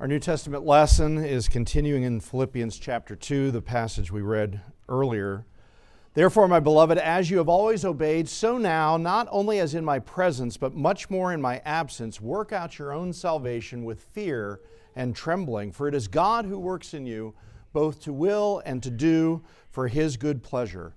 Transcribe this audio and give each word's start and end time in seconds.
Our 0.00 0.06
New 0.06 0.20
Testament 0.20 0.64
lesson 0.64 1.18
is 1.18 1.48
continuing 1.48 2.04
in 2.04 2.20
Philippians 2.20 2.78
chapter 2.78 3.16
2, 3.16 3.50
the 3.50 3.60
passage 3.60 4.12
we 4.12 4.20
read 4.20 4.60
earlier. 4.88 5.44
Therefore, 6.14 6.46
my 6.46 6.60
beloved, 6.60 6.98
as 6.98 7.30
you 7.30 7.38
have 7.38 7.48
always 7.48 7.84
obeyed, 7.84 8.28
so 8.28 8.58
now, 8.58 8.96
not 8.96 9.26
only 9.32 9.58
as 9.58 9.74
in 9.74 9.84
my 9.84 9.98
presence, 9.98 10.56
but 10.56 10.72
much 10.72 11.10
more 11.10 11.32
in 11.32 11.42
my 11.42 11.60
absence, 11.64 12.20
work 12.20 12.52
out 12.52 12.78
your 12.78 12.92
own 12.92 13.12
salvation 13.12 13.84
with 13.84 14.00
fear 14.00 14.60
and 14.94 15.16
trembling, 15.16 15.72
for 15.72 15.88
it 15.88 15.96
is 15.96 16.06
God 16.06 16.44
who 16.44 16.60
works 16.60 16.94
in 16.94 17.04
you 17.04 17.34
both 17.72 18.00
to 18.02 18.12
will 18.12 18.62
and 18.64 18.80
to 18.84 18.92
do 18.92 19.42
for 19.72 19.88
his 19.88 20.16
good 20.16 20.44
pleasure. 20.44 20.94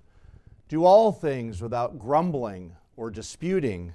Do 0.68 0.84
all 0.84 1.10
things 1.10 1.60
without 1.60 1.98
grumbling 1.98 2.76
or 2.96 3.10
disputing 3.10 3.94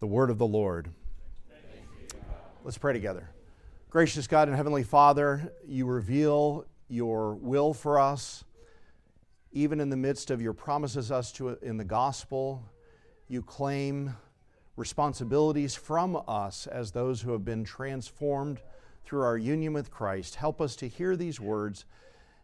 the 0.00 0.06
word 0.06 0.30
of 0.30 0.38
the 0.38 0.46
Lord. 0.46 0.88
Let's 2.64 2.78
pray 2.78 2.92
together. 2.92 3.30
Gracious 3.90 4.26
God 4.26 4.48
and 4.48 4.56
Heavenly 4.56 4.84
Father, 4.84 5.52
you 5.66 5.86
reveal 5.86 6.66
your 6.88 7.34
will 7.34 7.74
for 7.74 7.98
us, 7.98 8.44
even 9.52 9.80
in 9.80 9.90
the 9.90 9.96
midst 9.96 10.30
of 10.30 10.40
your 10.40 10.52
promises 10.52 11.10
us 11.10 11.32
to 11.32 11.58
in 11.62 11.78
the 11.78 11.84
gospel. 11.84 12.62
You 13.26 13.42
claim 13.42 14.14
responsibilities 14.76 15.74
from 15.74 16.22
us 16.28 16.68
as 16.68 16.92
those 16.92 17.22
who 17.22 17.32
have 17.32 17.44
been 17.44 17.64
transformed 17.64 18.60
through 19.04 19.22
our 19.22 19.36
union 19.36 19.72
with 19.72 19.90
Christ. 19.90 20.36
Help 20.36 20.60
us 20.60 20.76
to 20.76 20.88
hear 20.88 21.16
these 21.16 21.40
words 21.40 21.86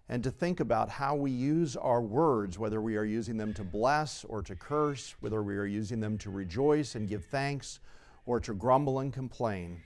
and 0.09 0.23
to 0.23 0.31
think 0.31 0.61
about 0.61 0.91
how 0.91 1.15
we 1.15 1.31
use 1.31 1.77
our 1.77 2.03
words, 2.03 2.59
whether 2.59 2.81
we 2.81 2.97
are 2.97 3.05
using 3.05 3.37
them 3.37 3.55
to 3.55 3.65
bless 3.65 4.25
or 4.25 4.43
to 4.43 4.55
curse, 4.55 5.15
whether 5.21 5.43
we 5.43 5.57
are 5.57 5.65
using 5.65 6.01
them 6.01 6.19
to 6.19 6.31
rejoice 6.31 6.95
and 6.95 7.09
give 7.09 7.25
thanks 7.25 7.81
or 8.27 8.39
to 8.41 8.53
grumble 8.53 8.99
and 8.99 9.13
complain. 9.13 9.81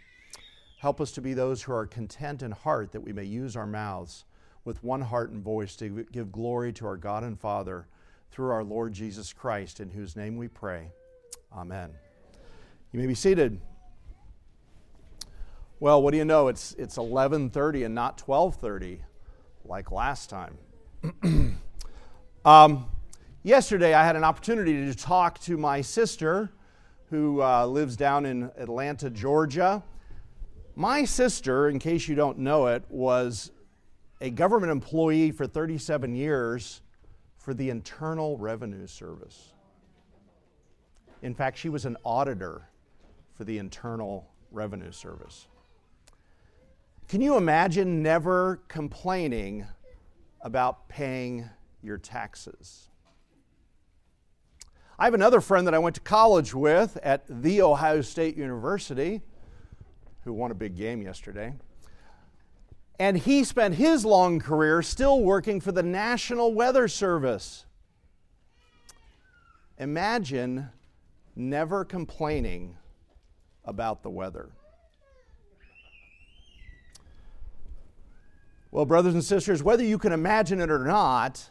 Help 0.79 1.01
us 1.01 1.13
to 1.13 1.21
be 1.21 1.35
those 1.35 1.63
who 1.63 1.73
are 1.73 1.87
content 1.87 2.43
in 2.43 2.51
heart 2.51 2.93
that 2.93 3.01
we 3.01 3.13
may 3.13 3.25
use 3.25 3.57
our 3.57 3.67
mouths 3.67 4.25
with 4.65 4.83
one 4.83 5.01
heart 5.01 5.31
and 5.31 5.43
voice 5.43 5.77
to 5.77 6.05
give 6.13 6.33
glory 6.33 6.73
to 6.73 6.87
our 6.87 6.97
God 6.97 7.23
and 7.23 7.39
Father 7.41 7.87
through 8.31 8.51
our 8.51 8.65
Lord 8.65 8.93
Jesus 8.93 9.33
Christ, 9.33 9.81
in 9.81 9.89
whose 9.89 10.15
name 10.15 10.37
we 10.37 10.49
pray. 10.49 10.91
Amen. 11.57 11.91
You 12.93 13.01
may 13.01 13.07
be 13.07 13.15
seated. 13.15 13.61
Well, 15.81 16.03
what 16.03 16.11
do 16.11 16.19
you 16.19 16.25
know? 16.25 16.49
It's, 16.49 16.75
it's 16.75 16.97
11:30 16.97 17.87
and 17.87 17.95
not 17.95 18.19
12:30 18.19 19.01
like 19.69 19.93
last 19.93 20.31
time. 20.31 20.57
um, 22.45 22.87
yesterday, 23.43 23.95
I 23.95 24.05
had 24.05 24.17
an 24.17 24.25
opportunity 24.25 24.87
to 24.87 24.95
talk 24.95 25.39
to 25.41 25.57
my 25.57 25.83
sister 25.83 26.51
who 27.11 27.43
uh, 27.43 27.67
lives 27.67 27.97
down 27.97 28.27
in 28.27 28.51
Atlanta, 28.57 29.11
Georgia. 29.11 29.83
My 30.75 31.05
sister, 31.05 31.69
in 31.69 31.79
case 31.79 32.09
you 32.09 32.15
don't 32.15 32.39
know 32.39 32.67
it, 32.69 32.85
was 32.89 33.51
a 34.21 34.31
government 34.31 34.73
employee 34.73 35.31
for 35.31 35.47
37 35.47 36.15
years 36.15 36.81
for 37.37 37.55
the 37.55 37.71
Internal 37.71 38.37
Revenue 38.37 38.87
Service. 38.87 39.53
In 41.23 41.35
fact, 41.35 41.59
she 41.59 41.69
was 41.69 41.85
an 41.85 41.97
auditor 42.05 42.69
for 43.37 43.45
the 43.45 43.59
Internal 43.59 44.29
Revenue 44.51 44.93
Service. 44.93 45.49
Can 47.09 47.23
you 47.23 47.39
imagine 47.39 48.03
never 48.03 48.61
complaining 48.69 49.67
about 50.43 50.91
paying 50.91 51.49
your 51.83 51.97
taxes? 51.97 52.91
I 54.99 55.07
have 55.07 55.15
another 55.15 55.41
friend 55.41 55.67
that 55.67 55.73
I 55.73 55.79
went 55.79 55.95
to 55.95 56.03
college 56.03 56.53
with 56.53 56.99
at 57.03 57.25
The 57.27 57.63
Ohio 57.63 58.03
State 58.03 58.37
University 58.37 59.23
who 60.25 60.35
won 60.35 60.51
a 60.51 60.55
big 60.55 60.77
game 60.77 61.01
yesterday. 61.01 61.55
And 62.99 63.17
he 63.17 63.43
spent 63.43 63.77
his 63.77 64.05
long 64.05 64.39
career 64.39 64.83
still 64.83 65.23
working 65.23 65.63
for 65.63 65.73
the 65.73 65.83
National 65.83 66.53
Weather 66.53 66.89
Service. 66.89 67.65
Imagine 69.79 70.69
never 71.35 71.87
complaining 71.87 72.77
about 73.65 74.03
the 74.03 74.11
weather. 74.11 74.51
Well, 78.71 78.85
brothers 78.85 79.15
and 79.15 79.25
sisters, 79.25 79.63
whether 79.63 79.83
you 79.83 79.99
can 79.99 80.13
imagine 80.13 80.61
it 80.61 80.71
or 80.71 80.85
not, 80.85 81.49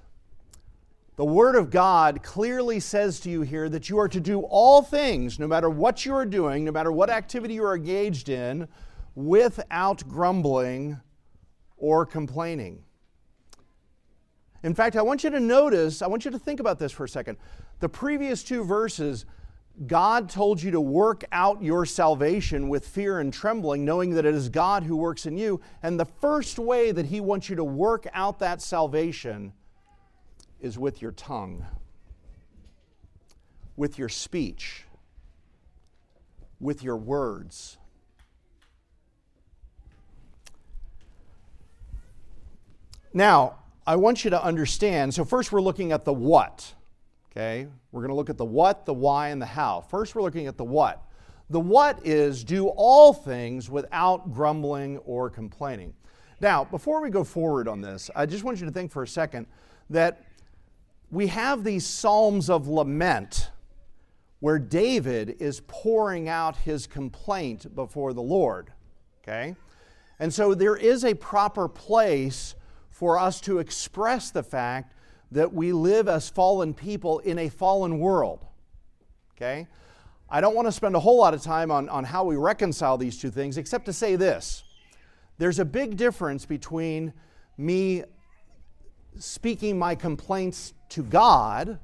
the 1.16 1.26
Word 1.26 1.56
of 1.56 1.72
God 1.72 2.22
clearly 2.22 2.80
says 2.80 3.20
to 3.22 3.30
you 3.30 3.42
here 3.42 3.70
that 3.70 3.90
you 3.90 3.98
are 3.98 4.08
to 4.08 4.20
do 4.20 4.42
all 4.42 4.84
things, 4.84 5.40
no 5.40 5.48
matter 5.48 5.68
what 5.68 6.06
you 6.06 6.14
are 6.14 6.28
doing, 6.28 6.64
no 6.64 6.72
matter 6.72 6.92
what 6.92 7.10
activity 7.10 7.56
you 7.56 7.64
are 7.64 7.76
engaged 7.76 8.30
in, 8.30 8.68
without 9.16 10.08
grumbling 10.08 11.00
or 11.76 12.06
complaining. 12.06 12.84
In 14.62 14.76
fact, 14.76 14.96
I 14.96 15.02
want 15.02 15.24
you 15.24 15.32
to 15.32 15.40
notice, 15.40 16.04
I 16.04 16.08
want 16.08 16.24
you 16.24 16.30
to 16.30 16.40
think 16.40 16.60
about 16.60 16.78
this 16.78 16.92
for 16.92 17.06
a 17.06 17.10
second. 17.10 17.40
The 17.80 17.90
previous 17.90 18.44
two 18.44 18.64
verses 18.64 19.26
God 19.86 20.30
told 20.30 20.62
you 20.62 20.72
to 20.72 20.82
work 20.82 21.24
out 21.32 21.62
your 21.62 21.86
salvation 21.86 22.68
with 22.68 22.88
fear 22.88 23.20
and 23.20 23.32
trembling, 23.32 23.86
knowing 23.86 24.12
that 24.12 24.26
it 24.26 24.34
is 24.34 24.50
God 24.50 24.84
who 24.84 24.96
works 24.96 25.28
in 25.28 25.38
you. 25.38 25.62
And 25.84 26.00
the 26.00 26.06
first 26.06 26.58
way 26.58 26.92
that 26.92 27.06
He 27.06 27.22
wants 27.22 27.48
you 27.48 27.56
to 27.58 27.64
work 27.64 28.08
out 28.14 28.40
that 28.40 28.62
salvation 28.62 29.54
is 30.60 30.80
with 30.80 31.00
your 31.00 31.12
tongue, 31.12 31.64
with 33.76 34.00
your 34.00 34.10
speech, 34.10 34.86
with 36.60 36.82
your 36.82 36.98
words. 36.98 37.78
Now, 43.14 43.58
I 43.86 43.96
want 43.96 44.24
you 44.24 44.32
to 44.32 44.44
understand. 44.44 45.14
So, 45.14 45.24
first, 45.24 45.52
we're 45.52 45.62
looking 45.62 45.92
at 45.92 46.04
the 46.04 46.14
what. 46.14 46.74
Okay? 47.38 47.68
We're 47.92 48.02
going 48.02 48.10
to 48.10 48.16
look 48.16 48.32
at 48.32 48.38
the 48.38 48.46
what, 48.46 48.88
the 48.88 48.94
why, 48.96 49.30
and 49.30 49.40
the 49.40 49.46
how. 49.46 49.82
First, 49.82 50.16
we're 50.16 50.24
looking 50.24 50.48
at 50.48 50.58
the 50.58 50.64
what. 50.64 51.04
The 51.52 51.60
what 51.60 52.04
is 52.04 52.44
do 52.44 52.70
all 52.70 53.14
things 53.14 53.70
without 53.70 54.34
grumbling 54.34 54.98
or 55.00 55.30
complaining. 55.30 55.94
Now, 56.42 56.66
before 56.66 57.00
we 57.00 57.12
go 57.12 57.24
forward 57.24 57.68
on 57.68 57.80
this, 57.80 58.10
I 58.16 58.26
just 58.26 58.44
want 58.44 58.60
you 58.60 58.66
to 58.66 58.72
think 58.72 58.92
for 58.92 59.04
a 59.04 59.08
second 59.08 59.46
that 59.92 60.24
we 61.12 61.28
have 61.28 61.64
these 61.64 61.86
Psalms 61.86 62.50
of 62.50 62.68
lament 62.68 63.52
where 64.40 64.58
David 64.58 65.38
is 65.40 65.62
pouring 65.68 66.28
out 66.28 66.56
his 66.56 66.88
complaint 66.88 67.76
before 67.76 68.14
the 68.14 68.22
Lord. 68.22 68.72
Okay? 69.22 69.56
And 70.20 70.34
so 70.34 70.56
there 70.56 70.76
is 70.76 71.06
a 71.06 71.14
proper 71.14 71.68
place 71.68 72.56
for 72.90 73.20
us 73.20 73.40
to 73.42 73.60
express 73.60 74.32
the 74.32 74.42
fact 74.42 74.96
that 75.32 75.54
we 75.54 75.72
live 75.72 76.08
as 76.08 76.30
fallen 76.30 76.74
people 76.74 77.20
in 77.20 77.40
a 77.40 77.50
fallen 77.50 78.00
world. 78.00 78.46
Okay? 79.36 79.68
I 80.30 80.42
don't 80.42 80.56
want 80.56 80.68
to 80.68 80.72
spend 80.72 80.96
a 80.96 81.00
whole 81.00 81.18
lot 81.18 81.34
of 81.34 81.42
time 81.42 81.72
on, 81.72 81.88
on 81.90 82.04
how 82.04 82.26
we 82.26 82.36
reconcile 82.36 82.98
these 82.98 83.18
two 83.18 83.32
things, 83.32 83.58
except 83.58 83.86
to 83.86 83.94
say 83.94 84.16
this. 84.16 84.64
There's 85.38 85.60
a 85.60 85.66
big 85.66 85.96
difference 85.98 86.46
between 86.46 87.14
me 87.58 88.04
speaking 89.18 89.78
my 89.78 89.96
complaints 89.96 90.74
to 90.90 91.04
God, 91.04 91.80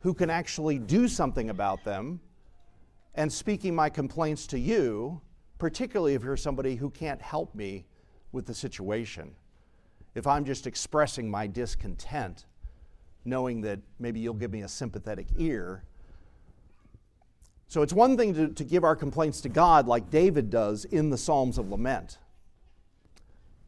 who 0.00 0.14
can 0.14 0.30
actually 0.30 0.78
do 0.78 1.08
something 1.08 1.50
about 1.50 1.84
them, 1.84 2.20
and 3.14 3.32
speaking 3.32 3.74
my 3.74 3.90
complaints 3.90 4.46
to 4.48 4.58
you, 4.58 5.20
particularly 5.58 6.14
if 6.14 6.22
you're 6.22 6.36
somebody 6.36 6.76
who 6.76 6.90
can't 6.90 7.20
help 7.20 7.54
me 7.54 7.86
with 8.32 8.46
the 8.46 8.54
situation. 8.54 9.34
If 10.14 10.26
I'm 10.26 10.44
just 10.44 10.66
expressing 10.66 11.30
my 11.30 11.46
discontent 11.46 12.46
knowing 13.24 13.60
that 13.62 13.80
maybe 13.98 14.20
you'll 14.20 14.34
give 14.34 14.52
me 14.52 14.62
a 14.62 14.68
sympathetic 14.68 15.26
ear. 15.36 15.84
So 17.68 17.82
it's 17.82 17.92
one 17.92 18.16
thing 18.16 18.34
to, 18.34 18.48
to 18.48 18.64
give 18.64 18.82
our 18.82 18.96
complaints 18.96 19.40
to 19.42 19.48
God 19.48 19.86
like 19.86 20.10
David 20.10 20.50
does 20.50 20.84
in 20.84 21.10
the 21.10 21.18
Psalms 21.18 21.58
of 21.58 21.70
Lament. 21.70 22.18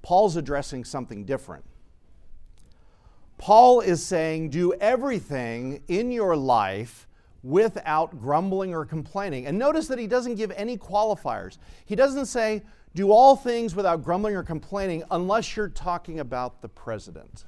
Paul's 0.02 0.36
addressing 0.36 0.84
something 0.84 1.24
different. 1.24 1.64
Paul 3.38 3.80
is 3.80 4.04
saying, 4.04 4.50
do 4.50 4.72
everything 4.74 5.82
in 5.88 6.10
your 6.10 6.36
life 6.36 7.08
without 7.42 8.20
grumbling 8.20 8.74
or 8.74 8.84
complaining. 8.84 9.46
And 9.46 9.58
notice 9.58 9.88
that 9.88 9.98
he 9.98 10.06
doesn't 10.06 10.36
give 10.36 10.52
any 10.52 10.76
qualifiers. 10.76 11.58
He 11.84 11.96
doesn't 11.96 12.26
say, 12.26 12.62
Do 12.94 13.10
all 13.10 13.36
things 13.36 13.74
without 13.74 14.02
grumbling 14.04 14.36
or 14.36 14.42
complaining, 14.42 15.02
unless 15.10 15.56
you're 15.56 15.68
talking 15.68 16.20
about 16.20 16.62
the 16.62 16.68
president. 16.68 17.44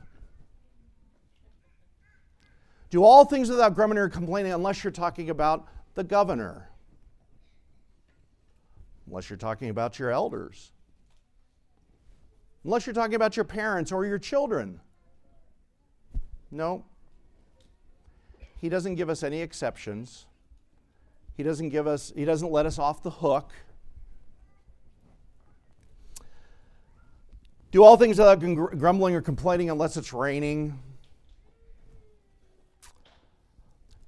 Do 2.94 3.02
all 3.02 3.24
things 3.24 3.50
without 3.50 3.74
grumbling 3.74 3.98
or 3.98 4.08
complaining, 4.08 4.52
unless 4.52 4.84
you're 4.84 4.92
talking 4.92 5.28
about 5.28 5.66
the 5.96 6.04
governor. 6.04 6.70
Unless 9.08 9.28
you're 9.28 9.36
talking 9.36 9.68
about 9.68 9.98
your 9.98 10.12
elders. 10.12 10.70
Unless 12.62 12.86
you're 12.86 12.94
talking 12.94 13.16
about 13.16 13.34
your 13.36 13.46
parents 13.46 13.90
or 13.90 14.06
your 14.06 14.20
children. 14.20 14.80
No. 16.52 16.84
He 18.60 18.68
doesn't 18.68 18.94
give 18.94 19.10
us 19.10 19.24
any 19.24 19.40
exceptions. 19.40 20.26
He 21.36 21.42
doesn't 21.42 21.70
give 21.70 21.88
us, 21.88 22.12
he 22.14 22.24
doesn't 22.24 22.52
let 22.52 22.64
us 22.64 22.78
off 22.78 23.02
the 23.02 23.10
hook. 23.10 23.50
Do 27.72 27.82
all 27.82 27.96
things 27.96 28.18
without 28.20 28.38
grumbling 28.78 29.16
or 29.16 29.20
complaining 29.20 29.68
unless 29.68 29.96
it's 29.96 30.12
raining. 30.12 30.78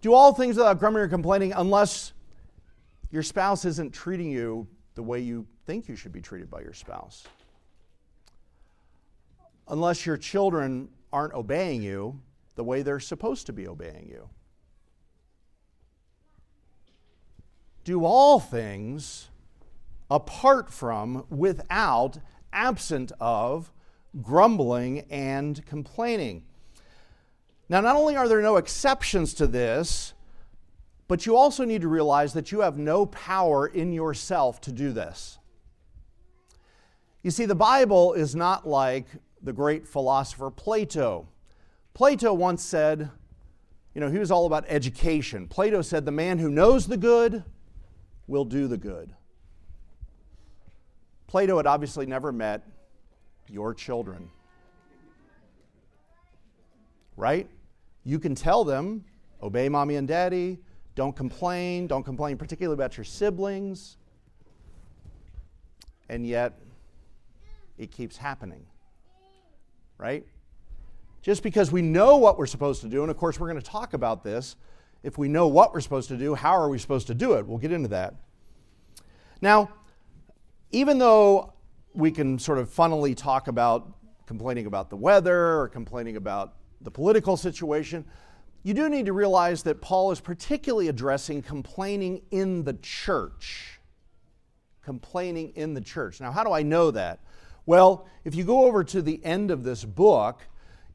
Do 0.07 0.15
all 0.15 0.33
things 0.33 0.57
without 0.57 0.79
grumbling 0.79 1.03
or 1.03 1.09
complaining 1.09 1.53
unless 1.53 2.13
your 3.11 3.25
spouse 3.25 3.65
isn't 3.65 3.93
treating 3.93 4.31
you 4.31 4.69
the 4.95 5.03
way 5.03 5.19
you 5.19 5.49
think 5.65 5.89
you 5.89 5.97
should 5.97 6.13
be 6.13 6.21
treated 6.21 6.49
by 6.49 6.61
your 6.61 6.75
spouse. 6.75 7.25
Unless 9.67 10.07
your 10.07 10.17
children 10.17 10.91
aren't 11.13 11.35
obeying 11.35 11.83
you 11.83 12.21
the 12.55 12.63
way 12.63 12.83
they're 12.83 13.01
supposed 13.01 13.47
to 13.47 13.53
be 13.53 13.67
obeying 13.67 14.07
you. 14.09 14.29
Do 17.83 18.05
all 18.05 18.39
things 18.39 19.27
apart 20.09 20.73
from, 20.73 21.27
without, 21.31 22.19
absent 22.53 23.11
of 23.19 23.73
grumbling 24.23 25.01
and 25.11 25.67
complaining. 25.67 26.45
Now, 27.69 27.81
not 27.81 27.97
only 27.97 28.17
are 28.17 28.29
there 28.29 28.43
no 28.43 28.57
exceptions 28.57 29.35
to 29.35 29.47
this, 29.47 30.15
but 31.09 31.27
you 31.27 31.37
also 31.37 31.65
need 31.65 31.83
to 31.83 31.89
realize 31.89 32.33
that 32.35 32.53
you 32.53 32.61
have 32.61 32.79
no 32.79 33.07
power 33.07 33.67
in 33.67 33.93
yourself 33.93 34.61
to 34.63 34.73
do 34.73 34.93
this. 34.93 35.39
You 37.23 37.31
see, 37.31 37.45
the 37.45 37.55
Bible 37.57 38.13
is 38.13 38.37
not 38.37 38.69
like 38.69 39.07
the 39.43 39.53
great 39.53 39.87
philosopher 39.87 40.51
Plato. 40.51 41.29
Plato 41.95 42.33
once 42.33 42.63
said, 42.63 43.11
you 43.95 44.01
know, 44.01 44.11
he 44.11 44.19
was 44.19 44.31
all 44.31 44.47
about 44.47 44.65
education. 44.69 45.49
Plato 45.49 45.83
said, 45.83 46.05
the 46.05 46.13
man 46.13 46.39
who 46.39 46.51
knows 46.51 46.87
the 46.87 46.97
good 46.97 47.43
will 48.27 48.45
do 48.45 48.69
the 48.69 48.77
good. 48.77 49.15
Plato 51.27 51.57
had 51.57 51.67
obviously 51.67 52.07
never 52.07 52.31
met 52.31 52.63
your 53.49 53.75
children. 53.75 54.31
Right? 57.17 57.49
You 58.05 58.19
can 58.19 58.35
tell 58.35 58.65
them, 58.65 59.05
obey 59.43 59.69
mommy 59.69 59.97
and 59.97 60.07
daddy, 60.07 60.59
don't 60.95 61.15
complain, 61.15 61.87
don't 61.87 62.05
complain 62.05 62.37
particularly 62.37 62.75
about 62.75 62.97
your 62.97 63.05
siblings. 63.05 63.97
And 66.09 66.27
yet, 66.27 66.59
it 67.79 67.91
keeps 67.91 68.17
happening. 68.17 68.65
Right? 69.99 70.27
Just 71.23 71.43
because 71.43 71.73
we 71.73 71.83
know 71.83 72.17
what 72.17 72.39
we're 72.39 72.47
supposed 72.47 72.83
to 72.83 72.89
do, 72.89 73.03
and 73.03 73.11
of 73.11 73.17
course, 73.17 73.41
we're 73.41 73.49
going 73.49 73.61
to 73.61 73.71
talk 73.71 73.95
about 73.95 74.23
this. 74.23 74.57
If 75.03 75.19
we 75.19 75.29
know 75.29 75.49
what 75.49 75.75
we're 75.75 75.81
supposed 75.81 76.09
to 76.09 76.17
do, 76.17 76.35
how 76.35 76.53
are 76.53 76.69
we 76.69 76.79
supposed 76.79 77.07
to 77.09 77.15
do 77.15 77.35
it? 77.35 77.47
We'll 77.47 77.59
get 77.59 77.73
into 77.73 77.89
that. 77.89 78.15
Now, 79.41 79.71
even 80.71 80.99
though 80.99 81.53
we 81.95 82.11
can 82.11 82.39
sort 82.39 82.59
of 82.59 82.71
funnily 82.71 83.15
talk 83.15 83.49
about 83.49 83.93
complaining 84.27 84.67
about 84.67 84.91
the 84.91 84.97
weather 84.97 85.61
or 85.61 85.69
complaining 85.69 86.17
about 86.17 86.55
the 86.81 86.91
political 86.91 87.37
situation, 87.37 88.05
you 88.63 88.75
do 88.75 88.89
need 88.89 89.07
to 89.07 89.13
realize 89.13 89.63
that 89.63 89.81
Paul 89.81 90.11
is 90.11 90.21
particularly 90.21 90.89
addressing 90.89 91.43
complaining 91.43 92.23
in 92.31 92.65
the 92.65 92.75
church. 92.75 93.81
Complaining 94.83 95.53
in 95.55 95.75
the 95.75 95.81
church. 95.81 96.21
Now, 96.21 96.33
how 96.33 96.43
do 96.43 96.53
I 96.53 96.63
know 96.63 96.91
that? 96.91 97.21
Well, 97.65 98.07
if 98.25 98.35
you 98.35 98.45
go 98.45 98.65
over 98.65 98.85
to 98.85 99.03
the 99.03 99.25
end 99.25 99.51
of 99.51 99.63
this 99.65 99.85
book, 99.85 100.43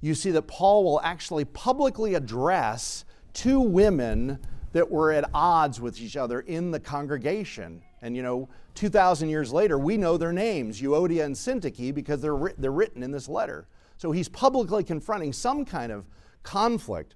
you 0.02 0.16
see 0.16 0.32
that 0.32 0.44
Paul 0.44 0.84
will 0.84 1.02
actually 1.02 1.46
publicly 1.46 2.16
address 2.16 3.06
two 3.34 3.60
women 3.60 4.40
that 4.74 4.90
were 4.90 5.12
at 5.12 5.30
odds 5.34 5.80
with 5.80 6.00
each 6.02 6.18
other 6.18 6.42
in 6.42 6.72
the 6.72 6.80
congregation. 6.80 7.82
And 8.02 8.16
you 8.16 8.24
know, 8.24 8.50
2,000 8.76 9.30
years 9.30 9.52
later, 9.52 9.78
we 9.78 9.98
know 9.98 10.18
their 10.18 10.34
names, 10.34 10.82
Euodia 10.82 11.26
and 11.26 11.36
Syntyche, 11.36 11.94
because 11.94 12.22
they're, 12.22 12.54
they're 12.58 12.72
written 12.72 13.04
in 13.04 13.12
this 13.12 13.28
letter. 13.28 13.68
So 14.02 14.12
he's 14.12 14.30
publicly 14.30 14.84
confronting 14.84 15.32
some 15.32 15.64
kind 15.64 15.92
of 15.92 16.08
conflict. 16.42 17.14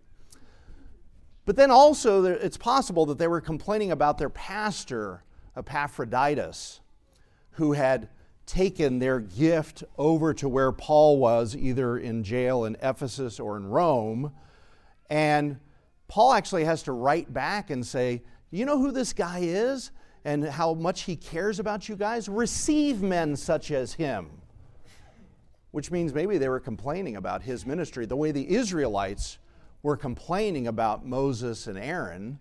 But 1.44 1.56
then 1.56 1.72
also, 1.72 2.24
it's 2.26 2.58
possible 2.58 3.08
that 3.08 3.18
they 3.18 3.28
were 3.28 3.42
complaining 3.42 3.92
about 3.92 4.20
their 4.20 4.30
pastor, 4.30 5.24
Epaphroditus, 5.58 6.82
who 7.54 7.74
had 7.74 8.10
taken 8.46 9.00
their 9.00 9.20
gift 9.20 9.84
over 9.98 10.32
to 10.36 10.48
where 10.48 10.72
Paul 10.72 11.18
was, 11.18 11.56
either 11.56 11.98
in 11.98 12.24
jail 12.24 12.66
in 12.66 12.78
Ephesus 12.84 13.40
or 13.40 13.58
in 13.58 13.66
Rome. 13.66 14.32
And 15.10 15.58
Paul 16.08 16.34
actually 16.34 16.66
has 16.66 16.84
to 16.84 16.92
write 16.92 17.34
back 17.34 17.72
and 17.72 17.84
say, 17.84 18.22
You 18.52 18.64
know 18.64 18.78
who 18.78 18.92
this 18.92 19.12
guy 19.12 19.40
is 19.40 19.90
and 20.24 20.46
how 20.46 20.76
much 20.76 21.02
he 21.02 21.16
cares 21.16 21.58
about 21.58 21.90
you 21.90 21.96
guys? 21.96 22.30
Receive 22.30 23.02
men 23.02 23.36
such 23.36 23.72
as 23.72 23.94
him 23.94 24.44
which 25.76 25.92
means 25.92 26.14
maybe 26.14 26.38
they 26.38 26.48
were 26.48 26.62
complaining 26.62 27.18
about 27.18 27.42
his 27.42 27.66
ministry 27.66 28.06
the 28.06 28.16
way 28.16 28.32
the 28.32 28.50
Israelites 28.56 29.40
were 29.84 29.98
complaining 29.98 30.68
about 30.68 31.06
Moses 31.06 31.68
and 31.68 31.78
Aaron. 31.78 32.40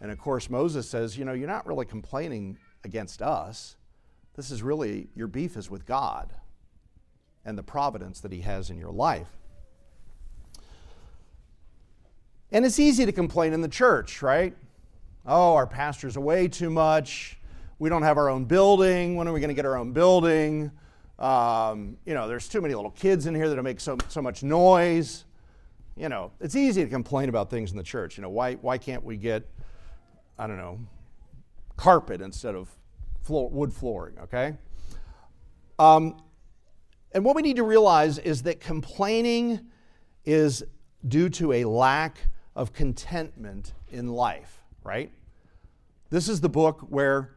And 0.00 0.12
of 0.12 0.18
course, 0.20 0.48
Moses 0.48 0.88
says, 0.88 1.18
You 1.18 1.24
know, 1.24 1.32
you're 1.32 1.48
not 1.48 1.66
really 1.66 1.86
complaining 1.86 2.56
against 2.84 3.20
us. 3.20 3.74
This 4.36 4.52
is 4.52 4.62
really, 4.62 5.08
your 5.16 5.26
beef 5.26 5.56
is 5.56 5.70
with 5.70 5.84
God 5.86 6.32
and 7.44 7.58
the 7.58 7.64
providence 7.64 8.20
that 8.20 8.30
He 8.30 8.42
has 8.42 8.70
in 8.70 8.78
your 8.78 8.92
life. 8.92 9.36
And 12.52 12.64
it's 12.64 12.78
easy 12.78 13.04
to 13.04 13.12
complain 13.12 13.54
in 13.54 13.60
the 13.60 13.66
church, 13.66 14.22
right? 14.22 14.54
Oh, 15.26 15.56
our 15.56 15.66
pastor's 15.66 16.14
away 16.14 16.46
too 16.46 16.70
much. 16.70 17.40
We 17.80 17.88
don't 17.88 18.04
have 18.04 18.18
our 18.18 18.28
own 18.28 18.44
building. 18.44 19.16
When 19.16 19.26
are 19.26 19.32
we 19.32 19.40
going 19.40 19.48
to 19.48 19.54
get 19.54 19.66
our 19.66 19.76
own 19.76 19.92
building? 19.92 20.70
Um, 21.22 21.96
you 22.04 22.14
know, 22.14 22.26
there's 22.26 22.48
too 22.48 22.60
many 22.60 22.74
little 22.74 22.90
kids 22.90 23.26
in 23.26 23.34
here 23.34 23.48
that 23.48 23.62
make 23.62 23.78
so, 23.78 23.96
so 24.08 24.20
much 24.20 24.42
noise. 24.42 25.24
You 25.96 26.08
know, 26.08 26.32
it's 26.40 26.56
easy 26.56 26.82
to 26.82 26.90
complain 26.90 27.28
about 27.28 27.48
things 27.48 27.70
in 27.70 27.76
the 27.76 27.82
church. 27.84 28.18
You 28.18 28.22
know, 28.22 28.28
why, 28.28 28.54
why 28.54 28.76
can't 28.76 29.04
we 29.04 29.16
get, 29.16 29.48
I 30.36 30.48
don't 30.48 30.56
know, 30.56 30.80
carpet 31.76 32.20
instead 32.20 32.56
of 32.56 32.68
floor, 33.22 33.48
wood 33.50 33.72
flooring, 33.72 34.18
okay? 34.18 34.56
Um, 35.78 36.20
and 37.12 37.24
what 37.24 37.36
we 37.36 37.42
need 37.42 37.56
to 37.56 37.62
realize 37.62 38.18
is 38.18 38.42
that 38.42 38.58
complaining 38.58 39.60
is 40.24 40.64
due 41.06 41.28
to 41.28 41.52
a 41.52 41.64
lack 41.64 42.18
of 42.56 42.72
contentment 42.72 43.74
in 43.90 44.08
life, 44.08 44.64
right? 44.82 45.12
This 46.10 46.28
is 46.28 46.40
the 46.40 46.48
book 46.48 46.80
where 46.88 47.36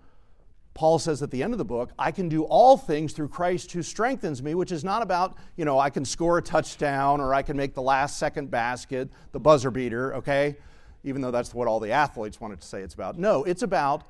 Paul 0.76 1.00
says 1.00 1.24
at 1.24 1.32
the 1.32 1.42
end 1.42 1.54
of 1.54 1.58
the 1.58 1.66
book, 1.66 1.92
I 1.98 2.12
can 2.12 2.28
do 2.28 2.44
all 2.44 2.76
things 2.76 3.14
through 3.14 3.30
Christ 3.30 3.72
who 3.72 3.82
strengthens 3.82 4.44
me, 4.44 4.56
which 4.56 4.74
is 4.74 4.84
not 4.84 5.02
about, 5.02 5.38
you 5.56 5.64
know, 5.64 5.80
I 5.80 5.90
can 5.90 6.04
score 6.04 6.38
a 6.38 6.42
touchdown 6.42 7.22
or 7.22 7.34
I 7.34 7.44
can 7.44 7.56
make 7.56 7.74
the 7.74 7.82
last 7.82 8.20
second 8.20 8.52
basket, 8.52 9.10
the 9.32 9.40
buzzer 9.40 9.72
beater, 9.72 10.14
okay? 10.16 10.58
Even 11.06 11.22
though 11.22 11.32
that's 11.32 11.54
what 11.54 11.70
all 11.70 11.80
the 11.80 11.92
athletes 11.92 12.42
wanted 12.42 12.60
to 12.60 12.68
say 12.68 12.82
it's 12.82 12.94
about. 12.94 13.18
No, 13.18 13.46
it's 13.46 13.62
about 13.64 14.04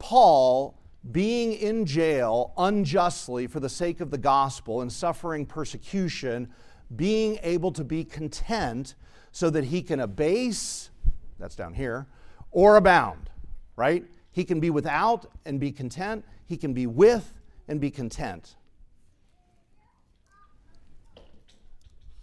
Paul 0.00 0.76
being 1.12 1.52
in 1.52 1.86
jail 1.86 2.52
unjustly 2.58 3.46
for 3.46 3.60
the 3.60 3.68
sake 3.68 4.00
of 4.00 4.10
the 4.10 4.18
gospel 4.18 4.80
and 4.80 4.92
suffering 4.92 5.46
persecution, 5.46 6.48
being 6.96 7.38
able 7.44 7.70
to 7.70 7.84
be 7.84 8.02
content 8.02 8.96
so 9.30 9.50
that 9.50 9.64
he 9.64 9.82
can 9.82 10.00
abase, 10.00 10.90
that's 11.38 11.54
down 11.54 11.74
here, 11.74 12.08
or 12.50 12.76
abound, 12.76 13.30
right? 13.76 14.04
He 14.32 14.44
can 14.44 14.60
be 14.60 14.70
without 14.70 15.26
and 15.44 15.60
be 15.60 15.70
content. 15.70 16.24
He 16.46 16.56
can 16.56 16.72
be 16.72 16.86
with 16.86 17.32
and 17.68 17.80
be 17.80 17.90
content. 17.90 18.56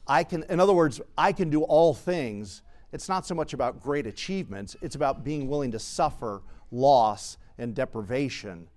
I 0.07 0.23
can, 0.23 0.43
in 0.49 0.59
other 0.59 0.73
words, 0.73 0.99
I 1.17 1.31
can 1.31 1.51
do 1.51 1.61
all 1.61 1.93
things. 1.93 2.63
It's 2.91 3.07
not 3.07 3.27
so 3.27 3.35
much 3.35 3.53
about 3.53 3.81
great 3.81 4.07
achievements, 4.07 4.75
it's 4.81 4.95
about 4.95 5.23
being 5.23 5.47
willing 5.47 5.71
to 5.71 5.79
suffer 5.79 6.41
loss 6.71 7.37
and 7.59 7.75
deprivation 7.75 8.67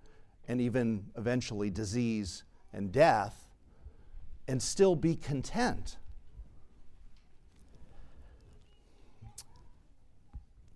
and 0.46 0.60
even 0.60 1.06
eventually 1.16 1.70
disease 1.70 2.44
and 2.74 2.92
death 2.92 3.48
and 4.46 4.62
still 4.62 4.94
be 4.94 5.16
content. 5.16 5.96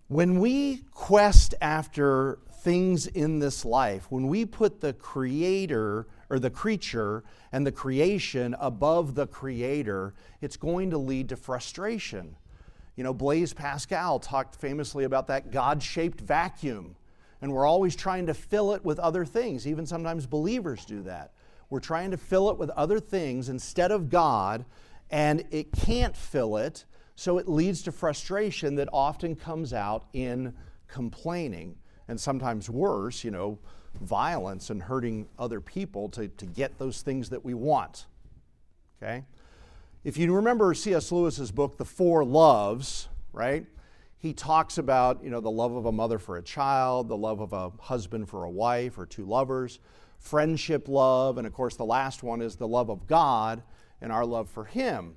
When 0.07 0.39
we 0.39 0.83
quest 0.91 1.53
after 1.61 2.39
things 2.59 3.07
in 3.07 3.39
this 3.39 3.63
life, 3.63 4.07
when 4.09 4.27
we 4.27 4.45
put 4.45 4.81
the 4.81 4.93
Creator 4.93 6.07
or 6.29 6.39
the 6.39 6.49
creature 6.49 7.23
and 7.51 7.65
the 7.65 7.71
creation 7.71 8.55
above 8.59 9.15
the 9.15 9.27
creator, 9.27 10.13
it's 10.41 10.57
going 10.57 10.89
to 10.89 10.97
lead 10.97 11.29
to 11.29 11.35
frustration. 11.35 12.35
You 12.95 13.03
know, 13.03 13.13
Blaise 13.13 13.53
Pascal 13.53 14.19
talked 14.19 14.55
famously 14.55 15.03
about 15.03 15.27
that 15.27 15.51
God 15.51 15.81
shaped 15.81 16.19
vacuum, 16.19 16.95
and 17.41 17.53
we're 17.53 17.65
always 17.65 17.95
trying 17.95 18.25
to 18.25 18.33
fill 18.33 18.73
it 18.73 18.83
with 18.83 18.99
other 18.99 19.23
things. 19.23 19.67
Even 19.67 19.85
sometimes 19.85 20.25
believers 20.25 20.83
do 20.83 21.03
that. 21.03 21.31
We're 21.69 21.79
trying 21.79 22.11
to 22.11 22.17
fill 22.17 22.49
it 22.49 22.57
with 22.57 22.69
other 22.71 22.99
things 22.99 23.49
instead 23.49 23.91
of 23.91 24.09
God, 24.09 24.65
and 25.11 25.45
it 25.51 25.71
can't 25.71 26.15
fill 26.15 26.57
it, 26.57 26.85
so 27.15 27.37
it 27.37 27.47
leads 27.47 27.83
to 27.83 27.91
frustration 27.91 28.75
that 28.75 28.89
often 28.91 29.35
comes 29.35 29.73
out 29.73 30.05
in 30.13 30.53
complaining, 30.87 31.75
and 32.07 32.19
sometimes 32.19 32.69
worse, 32.69 33.23
you 33.23 33.31
know, 33.31 33.57
violence 34.01 34.69
and 34.69 34.81
hurting 34.83 35.27
other 35.39 35.59
people 35.59 36.09
to, 36.09 36.27
to 36.27 36.45
get 36.45 36.77
those 36.77 37.01
things 37.01 37.29
that 37.29 37.43
we 37.43 37.53
want. 37.53 38.05
Okay? 39.01 39.23
If 40.03 40.17
you 40.17 40.33
remember 40.33 40.73
C.S. 40.73 41.11
Lewis's 41.11 41.51
book, 41.51 41.77
The 41.77 41.85
Four 41.85 42.23
Loves, 42.23 43.09
right? 43.33 43.65
He 44.19 44.33
talks 44.33 44.77
about, 44.77 45.23
you 45.23 45.29
know, 45.29 45.41
the 45.41 45.51
love 45.51 45.75
of 45.75 45.85
a 45.85 45.91
mother 45.91 46.17
for 46.17 46.37
a 46.37 46.41
child, 46.41 47.07
the 47.07 47.17
love 47.17 47.39
of 47.39 47.53
a 47.53 47.71
husband 47.81 48.29
for 48.29 48.43
a 48.43 48.49
wife 48.49 48.97
or 48.97 49.05
two 49.05 49.25
lovers, 49.25 49.79
friendship 50.17 50.87
love, 50.87 51.37
and 51.37 51.45
of 51.45 51.53
course 51.53 51.75
the 51.75 51.85
last 51.85 52.23
one 52.23 52.41
is 52.41 52.55
the 52.55 52.67
love 52.67 52.89
of 52.89 53.05
God 53.05 53.61
and 54.01 54.11
our 54.11 54.25
love 54.25 54.49
for 54.49 54.65
him. 54.65 55.15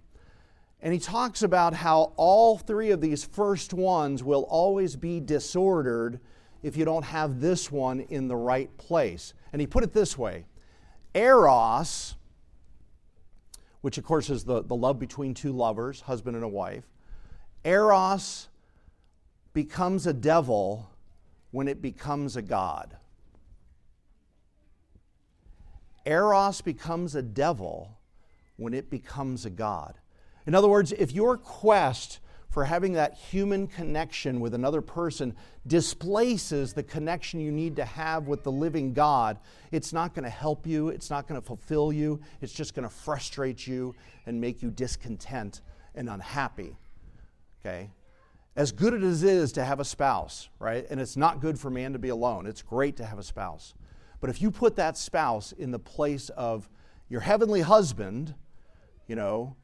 And 0.82 0.92
he 0.92 0.98
talks 0.98 1.42
about 1.42 1.74
how 1.74 2.12
all 2.16 2.58
three 2.58 2.90
of 2.90 3.00
these 3.00 3.24
first 3.24 3.74
ones 3.74 4.24
will 4.24 4.42
always 4.48 4.96
be 4.96 5.20
disordered 5.20 6.20
if 6.62 6.76
you 6.76 6.84
don't 6.84 7.04
have 7.04 7.40
this 7.40 7.70
one 7.70 8.00
in 8.00 8.28
the 8.28 8.36
right 8.36 8.74
place. 8.76 9.34
And 9.52 9.60
he 9.60 9.66
put 9.66 9.84
it 9.84 9.92
this 9.92 10.16
way 10.16 10.44
Eros, 11.14 12.14
which 13.80 13.98
of 13.98 14.04
course 14.04 14.30
is 14.30 14.44
the, 14.44 14.62
the 14.62 14.76
love 14.76 14.98
between 14.98 15.34
two 15.34 15.52
lovers, 15.52 16.02
husband 16.02 16.36
and 16.36 16.44
a 16.44 16.48
wife, 16.48 16.84
Eros 17.64 18.48
becomes 19.52 20.06
a 20.06 20.12
devil 20.12 20.90
when 21.50 21.66
it 21.66 21.82
becomes 21.82 22.36
a 22.36 22.42
God. 22.42 22.96
Eros 26.06 26.60
becomes 26.60 27.14
a 27.14 27.22
devil 27.22 27.98
when 28.56 28.74
it 28.74 28.90
becomes 28.90 29.44
a 29.44 29.50
God. 29.50 29.98
In 30.46 30.54
other 30.54 30.68
words, 30.68 30.92
if 30.92 31.12
your 31.12 31.36
quest 31.36 32.20
for 32.50 32.64
having 32.64 32.94
that 32.94 33.14
human 33.14 33.68
connection 33.68 34.40
with 34.40 34.54
another 34.54 34.82
person 34.82 35.36
displaces 35.68 36.72
the 36.72 36.82
connection 36.82 37.40
you 37.40 37.52
need 37.52 37.76
to 37.76 37.84
have 37.84 38.26
with 38.26 38.42
the 38.42 38.50
living 38.50 38.92
God, 38.92 39.38
it's 39.70 39.92
not 39.92 40.14
going 40.14 40.24
to 40.24 40.30
help 40.30 40.66
you, 40.66 40.88
it's 40.88 41.10
not 41.10 41.28
going 41.28 41.40
to 41.40 41.46
fulfill 41.46 41.92
you, 41.92 42.20
it's 42.40 42.52
just 42.52 42.74
going 42.74 42.86
to 42.86 42.94
frustrate 42.94 43.66
you 43.68 43.94
and 44.26 44.40
make 44.40 44.62
you 44.62 44.70
discontent 44.70 45.60
and 45.94 46.10
unhappy. 46.10 46.76
Okay? 47.60 47.90
As 48.56 48.72
good 48.72 48.94
as 48.94 49.22
it 49.22 49.30
is 49.30 49.52
to 49.52 49.64
have 49.64 49.78
a 49.78 49.84
spouse, 49.84 50.48
right? 50.58 50.84
And 50.90 51.00
it's 51.00 51.16
not 51.16 51.40
good 51.40 51.56
for 51.56 51.70
man 51.70 51.92
to 51.92 52.00
be 52.00 52.08
alone, 52.08 52.46
it's 52.46 52.62
great 52.62 52.96
to 52.96 53.06
have 53.06 53.18
a 53.20 53.22
spouse. 53.22 53.74
But 54.20 54.28
if 54.28 54.42
you 54.42 54.50
put 54.50 54.74
that 54.74 54.98
spouse 54.98 55.52
in 55.52 55.70
the 55.70 55.78
place 55.78 56.30
of 56.30 56.68
your 57.08 57.20
heavenly 57.20 57.60
husband, 57.60 58.34
you 59.06 59.14
know, 59.14 59.54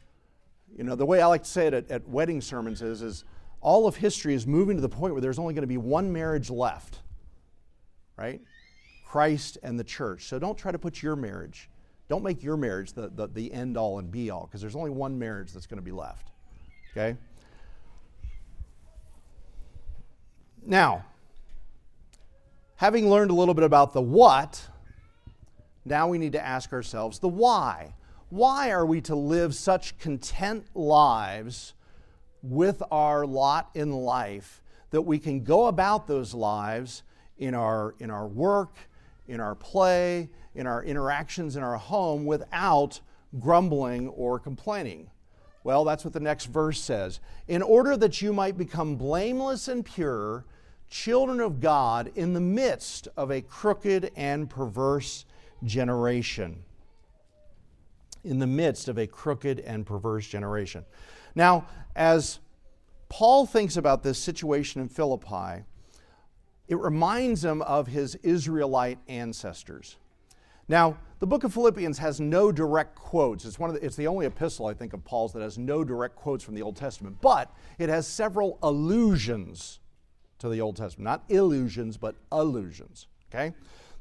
you 0.74 0.84
know, 0.84 0.94
the 0.94 1.06
way 1.06 1.20
I 1.20 1.26
like 1.26 1.42
to 1.42 1.48
say 1.48 1.66
it 1.66 1.74
at, 1.74 1.90
at 1.90 2.08
wedding 2.08 2.40
sermons 2.40 2.82
is, 2.82 3.02
is 3.02 3.24
all 3.60 3.86
of 3.86 3.96
history 3.96 4.34
is 4.34 4.46
moving 4.46 4.76
to 4.76 4.80
the 4.80 4.88
point 4.88 5.14
where 5.14 5.20
there's 5.20 5.38
only 5.38 5.54
going 5.54 5.62
to 5.62 5.68
be 5.68 5.76
one 5.76 6.12
marriage 6.12 6.50
left, 6.50 7.00
right? 8.16 8.40
Christ 9.06 9.58
and 9.62 9.78
the 9.78 9.84
church. 9.84 10.24
So 10.26 10.38
don't 10.38 10.58
try 10.58 10.72
to 10.72 10.78
put 10.78 11.02
your 11.02 11.16
marriage, 11.16 11.70
don't 12.08 12.22
make 12.22 12.42
your 12.42 12.56
marriage 12.56 12.92
the, 12.92 13.08
the, 13.08 13.26
the 13.28 13.52
end 13.52 13.76
all 13.76 13.98
and 13.98 14.10
be 14.10 14.30
all, 14.30 14.46
because 14.46 14.60
there's 14.60 14.76
only 14.76 14.90
one 14.90 15.18
marriage 15.18 15.52
that's 15.52 15.66
going 15.66 15.78
to 15.78 15.84
be 15.84 15.92
left, 15.92 16.30
okay? 16.92 17.16
Now, 20.64 21.04
having 22.76 23.08
learned 23.08 23.30
a 23.30 23.34
little 23.34 23.54
bit 23.54 23.64
about 23.64 23.92
the 23.92 24.02
what, 24.02 24.68
now 25.84 26.08
we 26.08 26.18
need 26.18 26.32
to 26.32 26.44
ask 26.44 26.72
ourselves 26.72 27.20
the 27.20 27.28
why 27.28 27.94
why 28.28 28.70
are 28.70 28.84
we 28.84 29.00
to 29.02 29.14
live 29.14 29.54
such 29.54 29.98
content 29.98 30.66
lives 30.74 31.74
with 32.42 32.82
our 32.90 33.24
lot 33.24 33.70
in 33.74 33.92
life 33.92 34.62
that 34.90 35.02
we 35.02 35.18
can 35.18 35.44
go 35.44 35.66
about 35.66 36.06
those 36.06 36.34
lives 36.34 37.02
in 37.38 37.54
our, 37.54 37.94
in 38.00 38.10
our 38.10 38.26
work, 38.26 38.76
in 39.28 39.40
our 39.40 39.54
play, 39.54 40.28
in 40.54 40.66
our 40.66 40.82
interactions 40.82 41.54
in 41.56 41.62
our 41.62 41.76
home 41.76 42.24
without 42.24 43.00
grumbling 43.38 44.08
or 44.08 44.40
complaining? 44.40 45.08
Well, 45.62 45.84
that's 45.84 46.04
what 46.04 46.12
the 46.12 46.20
next 46.20 46.46
verse 46.46 46.80
says. 46.80 47.20
In 47.46 47.62
order 47.62 47.96
that 47.96 48.22
you 48.22 48.32
might 48.32 48.56
become 48.56 48.96
blameless 48.96 49.68
and 49.68 49.84
pure, 49.84 50.44
children 50.88 51.40
of 51.40 51.60
God 51.60 52.10
in 52.14 52.32
the 52.32 52.40
midst 52.40 53.08
of 53.16 53.30
a 53.30 53.40
crooked 53.40 54.10
and 54.16 54.48
perverse 54.48 55.24
generation 55.64 56.64
in 58.26 58.38
the 58.38 58.46
midst 58.46 58.88
of 58.88 58.98
a 58.98 59.06
crooked 59.06 59.60
and 59.60 59.86
perverse 59.86 60.26
generation. 60.26 60.84
Now, 61.34 61.66
as 61.94 62.40
Paul 63.08 63.46
thinks 63.46 63.76
about 63.76 64.02
this 64.02 64.18
situation 64.18 64.80
in 64.80 64.88
Philippi, 64.88 65.64
it 66.68 66.78
reminds 66.78 67.44
him 67.44 67.62
of 67.62 67.86
his 67.86 68.16
Israelite 68.16 68.98
ancestors. 69.08 69.96
Now, 70.68 70.98
the 71.20 71.26
book 71.26 71.44
of 71.44 71.54
Philippians 71.54 71.98
has 71.98 72.20
no 72.20 72.50
direct 72.50 72.96
quotes. 72.96 73.44
It's, 73.44 73.58
one 73.58 73.70
of 73.70 73.76
the, 73.76 73.84
it's 73.84 73.96
the 73.96 74.08
only 74.08 74.26
epistle, 74.26 74.66
I 74.66 74.74
think, 74.74 74.92
of 74.92 75.04
Paul's 75.04 75.32
that 75.34 75.42
has 75.42 75.56
no 75.56 75.84
direct 75.84 76.16
quotes 76.16 76.42
from 76.42 76.54
the 76.54 76.62
Old 76.62 76.76
Testament, 76.76 77.18
but 77.20 77.54
it 77.78 77.88
has 77.88 78.06
several 78.06 78.58
allusions 78.62 79.78
to 80.40 80.48
the 80.48 80.60
Old 80.60 80.76
Testament. 80.76 81.04
Not 81.04 81.24
illusions, 81.28 81.96
but 81.96 82.16
allusions. 82.32 83.06
Okay? 83.32 83.54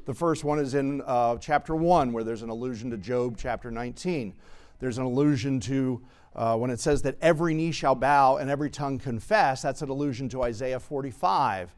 The 0.05 0.13
first 0.13 0.43
one 0.43 0.59
is 0.59 0.75
in 0.75 1.01
uh, 1.01 1.37
chapter 1.37 1.75
1, 1.75 2.13
where 2.13 2.23
there's 2.23 2.43
an 2.43 2.49
allusion 2.49 2.91
to 2.91 2.97
Job 2.97 3.37
chapter 3.39 3.71
19. 3.71 4.35
There's 4.79 4.99
an 4.99 5.03
allusion 5.03 5.59
to 5.61 6.01
uh, 6.35 6.55
when 6.57 6.69
it 6.69 6.79
says 6.79 7.01
that 7.03 7.17
every 7.21 7.55
knee 7.55 7.71
shall 7.71 7.95
bow 7.95 8.37
and 8.37 8.49
every 8.49 8.69
tongue 8.69 8.99
confess. 8.99 9.63
That's 9.63 9.81
an 9.81 9.89
allusion 9.89 10.29
to 10.29 10.43
Isaiah 10.43 10.79
45, 10.79 11.73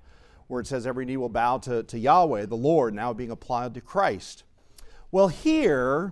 where 0.48 0.60
it 0.60 0.67
says 0.67 0.86
every 0.86 1.05
knee 1.05 1.15
will 1.15 1.29
bow 1.29 1.60
to, 1.60 1.84
to 1.84 1.98
Yahweh, 1.98 2.48
the 2.48 2.55
Lord, 2.55 2.93
now 2.93 3.13
being 3.13 3.31
applied 3.31 3.74
to 3.75 3.81
Christ. 3.81 4.43
Well, 5.10 5.29
here, 5.29 6.12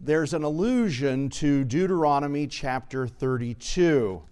there's 0.00 0.32
an 0.32 0.44
allusion 0.44 1.28
to 1.30 1.64
Deuteronomy 1.64 2.46
chapter 2.46 3.06
32. 3.06 4.22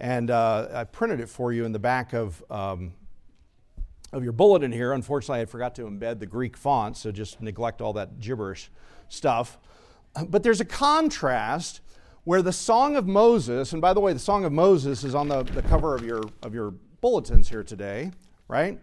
And 0.00 0.30
uh, 0.30 0.68
I 0.72 0.84
printed 0.84 1.20
it 1.20 1.28
for 1.28 1.52
you 1.52 1.66
in 1.66 1.72
the 1.72 1.78
back 1.78 2.14
of 2.14 2.42
um, 2.50 2.94
of 4.12 4.22
your 4.22 4.32
bulletin 4.32 4.72
here. 4.72 4.92
Unfortunately, 4.92 5.40
I 5.40 5.46
forgot 5.46 5.74
to 5.76 5.82
embed 5.82 6.18
the 6.18 6.26
Greek 6.26 6.56
font, 6.56 6.96
so 6.96 7.10
just 7.10 7.40
neglect 7.40 7.80
all 7.80 7.92
that 7.94 8.20
gibberish 8.20 8.70
stuff. 9.08 9.58
But 10.28 10.42
there's 10.42 10.60
a 10.60 10.66
contrast 10.66 11.80
where 12.24 12.42
the 12.42 12.52
Song 12.52 12.96
of 12.96 13.06
Moses, 13.06 13.72
and 13.72 13.80
by 13.80 13.92
the 13.92 14.00
way, 14.00 14.12
the 14.12 14.18
Song 14.18 14.44
of 14.44 14.52
Moses 14.52 15.02
is 15.02 15.14
on 15.14 15.28
the, 15.28 15.42
the 15.42 15.62
cover 15.62 15.94
of 15.94 16.04
your, 16.04 16.22
of 16.42 16.54
your 16.54 16.72
bulletins 17.00 17.48
here 17.48 17.64
today, 17.64 18.12
right? 18.48 18.78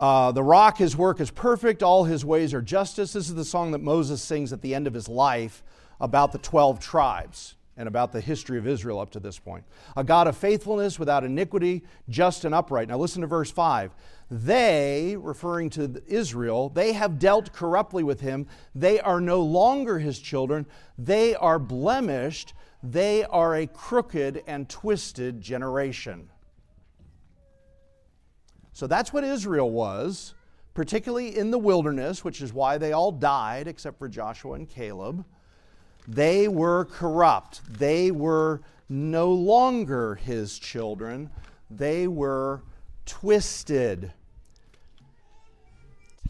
Uh, 0.00 0.32
the 0.32 0.42
rock, 0.42 0.78
his 0.78 0.96
work 0.96 1.20
is 1.20 1.30
perfect, 1.30 1.82
all 1.82 2.04
his 2.04 2.24
ways 2.24 2.52
are 2.52 2.62
justice. 2.62 3.12
This 3.12 3.28
is 3.28 3.34
the 3.34 3.44
song 3.44 3.70
that 3.70 3.78
Moses 3.80 4.20
sings 4.20 4.52
at 4.52 4.60
the 4.60 4.74
end 4.74 4.86
of 4.86 4.94
his 4.94 5.08
life 5.08 5.62
about 6.00 6.32
the 6.32 6.38
12 6.38 6.80
tribes 6.80 7.54
and 7.76 7.88
about 7.88 8.12
the 8.12 8.20
history 8.20 8.58
of 8.58 8.66
Israel 8.66 9.00
up 9.00 9.10
to 9.10 9.20
this 9.20 9.38
point. 9.38 9.64
A 9.96 10.04
God 10.04 10.26
of 10.26 10.36
faithfulness, 10.36 10.98
without 10.98 11.24
iniquity, 11.24 11.82
just 12.08 12.44
and 12.44 12.54
upright. 12.54 12.88
Now 12.88 12.98
listen 12.98 13.22
to 13.22 13.26
verse 13.26 13.50
5. 13.50 13.94
They, 14.30 15.16
referring 15.18 15.70
to 15.70 16.02
Israel, 16.06 16.68
they 16.68 16.92
have 16.92 17.18
dealt 17.18 17.52
corruptly 17.52 18.04
with 18.04 18.20
him. 18.20 18.46
They 18.74 19.00
are 19.00 19.20
no 19.20 19.42
longer 19.42 19.98
his 19.98 20.18
children. 20.18 20.66
They 20.96 21.34
are 21.34 21.58
blemished. 21.58 22.54
They 22.82 23.24
are 23.24 23.56
a 23.56 23.66
crooked 23.66 24.42
and 24.46 24.68
twisted 24.68 25.40
generation. 25.40 26.30
So 28.72 28.86
that's 28.86 29.12
what 29.12 29.24
Israel 29.24 29.70
was, 29.70 30.34
particularly 30.74 31.36
in 31.36 31.50
the 31.50 31.58
wilderness, 31.58 32.24
which 32.24 32.40
is 32.40 32.52
why 32.52 32.76
they 32.78 32.92
all 32.92 33.12
died 33.12 33.68
except 33.68 33.98
for 33.98 34.08
Joshua 34.08 34.54
and 34.54 34.68
Caleb. 34.68 35.24
They 36.06 36.48
were 36.48 36.84
corrupt. 36.86 37.62
They 37.78 38.10
were 38.10 38.60
no 38.88 39.32
longer 39.32 40.16
his 40.16 40.58
children. 40.58 41.30
They 41.70 42.06
were 42.06 42.62
twisted. 43.06 44.12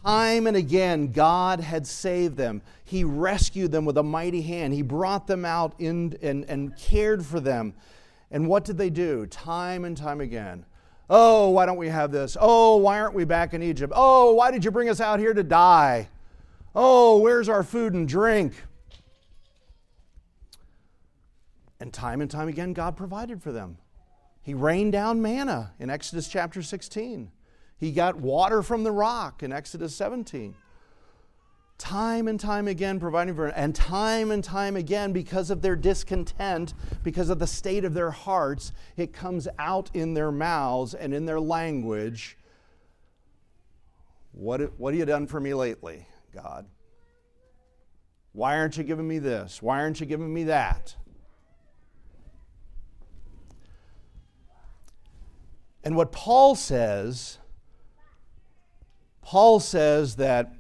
Time 0.05 0.47
and 0.47 0.57
again, 0.57 1.13
God 1.13 1.61
had 1.61 1.87
saved 1.87 2.37
them. 2.37 2.63
He 2.85 3.05
rescued 3.05 3.73
them 3.73 3.85
with 3.85 3.97
a 3.97 4.03
mighty 4.03 4.43
hand. 4.43 4.75
He 4.75 4.83
brought 4.83 5.27
them 5.27 5.45
out 5.45 5.75
in, 5.79 6.17
and, 6.23 6.45
and 6.45 6.77
cared 6.77 7.25
for 7.25 7.41
them. 7.41 7.75
And 8.31 8.47
what 8.49 8.65
did 8.65 8.77
they 8.77 8.91
do? 8.91 9.27
Time 9.27 9.85
and 9.85 9.97
time 9.97 10.21
again. 10.21 10.67
Oh, 11.09 11.51
why 11.51 11.67
don't 11.67 11.77
we 11.77 11.89
have 11.89 12.13
this? 12.13 12.37
Oh, 12.41 12.77
why 12.77 13.01
aren't 13.01 13.15
we 13.15 13.25
back 13.25 13.55
in 13.55 13.63
Egypt? 13.63 13.93
Oh, 13.97 14.35
why 14.35 14.51
did 14.51 14.65
you 14.65 14.71
bring 14.71 14.89
us 14.89 15.01
out 15.01 15.21
here 15.21 15.35
to 15.35 15.43
die? 15.43 16.09
Oh, 16.75 17.19
where's 17.19 17.49
our 17.49 17.63
food 17.63 17.95
and 17.95 18.09
drink? 18.09 18.55
And 21.81 21.93
time 21.93 22.21
and 22.21 22.31
time 22.31 22.49
again, 22.49 22.73
God 22.73 22.97
provided 22.97 23.43
for 23.43 23.53
them. 23.53 23.79
He 24.43 24.55
rained 24.55 24.93
down 24.93 25.23
manna 25.23 25.73
in 25.79 25.91
Exodus 25.91 26.29
chapter 26.29 26.63
16. 26.63 27.31
He 27.79 27.93
got 27.93 28.17
water 28.17 28.63
from 28.63 28.85
the 28.85 28.93
rock 28.93 29.43
in 29.43 29.53
Exodus 29.53 29.97
17. 29.97 30.55
Time 31.77 32.29
and 32.29 32.39
time 32.39 32.69
again, 32.69 33.01
providing 33.01 33.35
for, 33.35 33.49
and 33.49 33.75
time 33.75 34.31
and 34.31 34.45
time 34.45 34.77
again, 34.77 35.13
because 35.13 35.51
of 35.51 35.61
their 35.61 35.75
discontent, 35.75 36.73
because 37.03 37.31
of 37.31 37.41
the 37.41 37.47
state 37.47 37.85
of 37.85 37.95
their 37.95 38.13
hearts, 38.13 38.73
it 38.97 39.13
comes 39.13 39.49
out 39.59 39.91
in 39.93 40.15
their 40.15 40.31
mouths 40.31 40.95
and 40.95 41.13
in 41.13 41.27
their 41.27 41.41
language. 41.41 42.39
What, 44.33 44.79
what 44.79 44.95
have 44.95 44.99
you 44.99 45.05
done 45.05 45.27
for 45.27 45.41
me 45.41 45.53
lately, 45.53 46.07
God? 46.33 46.67
Why 48.33 48.59
aren't 48.59 48.77
you 48.77 48.85
giving 48.85 49.07
me 49.09 49.19
this? 49.19 49.61
Why 49.61 49.81
aren't 49.81 50.01
you 50.01 50.07
giving 50.07 50.33
me 50.33 50.45
that? 50.45 50.97
And 55.85 55.97
what 55.97 56.11
Paul 56.11 56.55
says, 56.55 57.39
Paul 59.21 59.61
says 59.61 60.17
that 60.17 60.53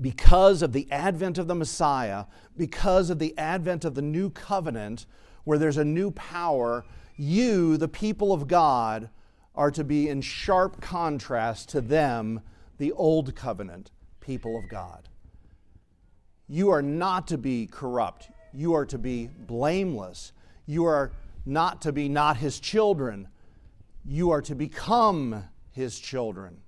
because 0.00 0.62
of 0.62 0.72
the 0.72 0.90
advent 0.90 1.38
of 1.38 1.46
the 1.46 1.54
Messiah, 1.54 2.24
because 2.56 3.08
of 3.08 3.20
the 3.20 3.36
advent 3.38 3.84
of 3.84 3.94
the 3.94 4.02
new 4.02 4.30
covenant, 4.30 5.06
where 5.44 5.58
there's 5.58 5.76
a 5.76 5.84
new 5.84 6.10
power, 6.10 6.84
you, 7.16 7.76
the 7.76 7.88
people 7.88 8.32
of 8.32 8.48
God, 8.48 9.08
are 9.54 9.70
to 9.70 9.84
be 9.84 10.08
in 10.08 10.20
sharp 10.20 10.80
contrast 10.80 11.68
to 11.68 11.80
them, 11.80 12.40
the 12.78 12.90
old 12.92 13.36
covenant 13.36 13.92
people 14.20 14.58
of 14.58 14.68
God. 14.68 15.08
You 16.48 16.70
are 16.70 16.82
not 16.82 17.28
to 17.28 17.38
be 17.38 17.68
corrupt. 17.68 18.30
You 18.52 18.74
are 18.74 18.86
to 18.86 18.98
be 18.98 19.28
blameless. 19.46 20.32
You 20.66 20.84
are 20.86 21.12
not 21.46 21.82
to 21.82 21.92
be 21.92 22.08
not 22.08 22.38
his 22.38 22.58
children. 22.58 23.28
You 24.04 24.30
are 24.30 24.42
to 24.42 24.54
become 24.54 25.44
his 25.70 25.98
children. 25.98 26.58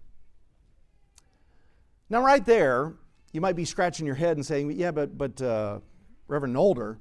Now, 2.09 2.23
right 2.23 2.45
there, 2.45 2.95
you 3.33 3.41
might 3.41 3.57
be 3.57 3.65
scratching 3.65 4.07
your 4.07 4.15
head 4.15 4.37
and 4.37 4.47
saying, 4.47 4.73
Yeah, 4.73 4.91
but, 4.91 5.19
but 5.19 5.41
uh, 5.43 5.81
Reverend 6.29 6.55
Nolder, 6.55 6.99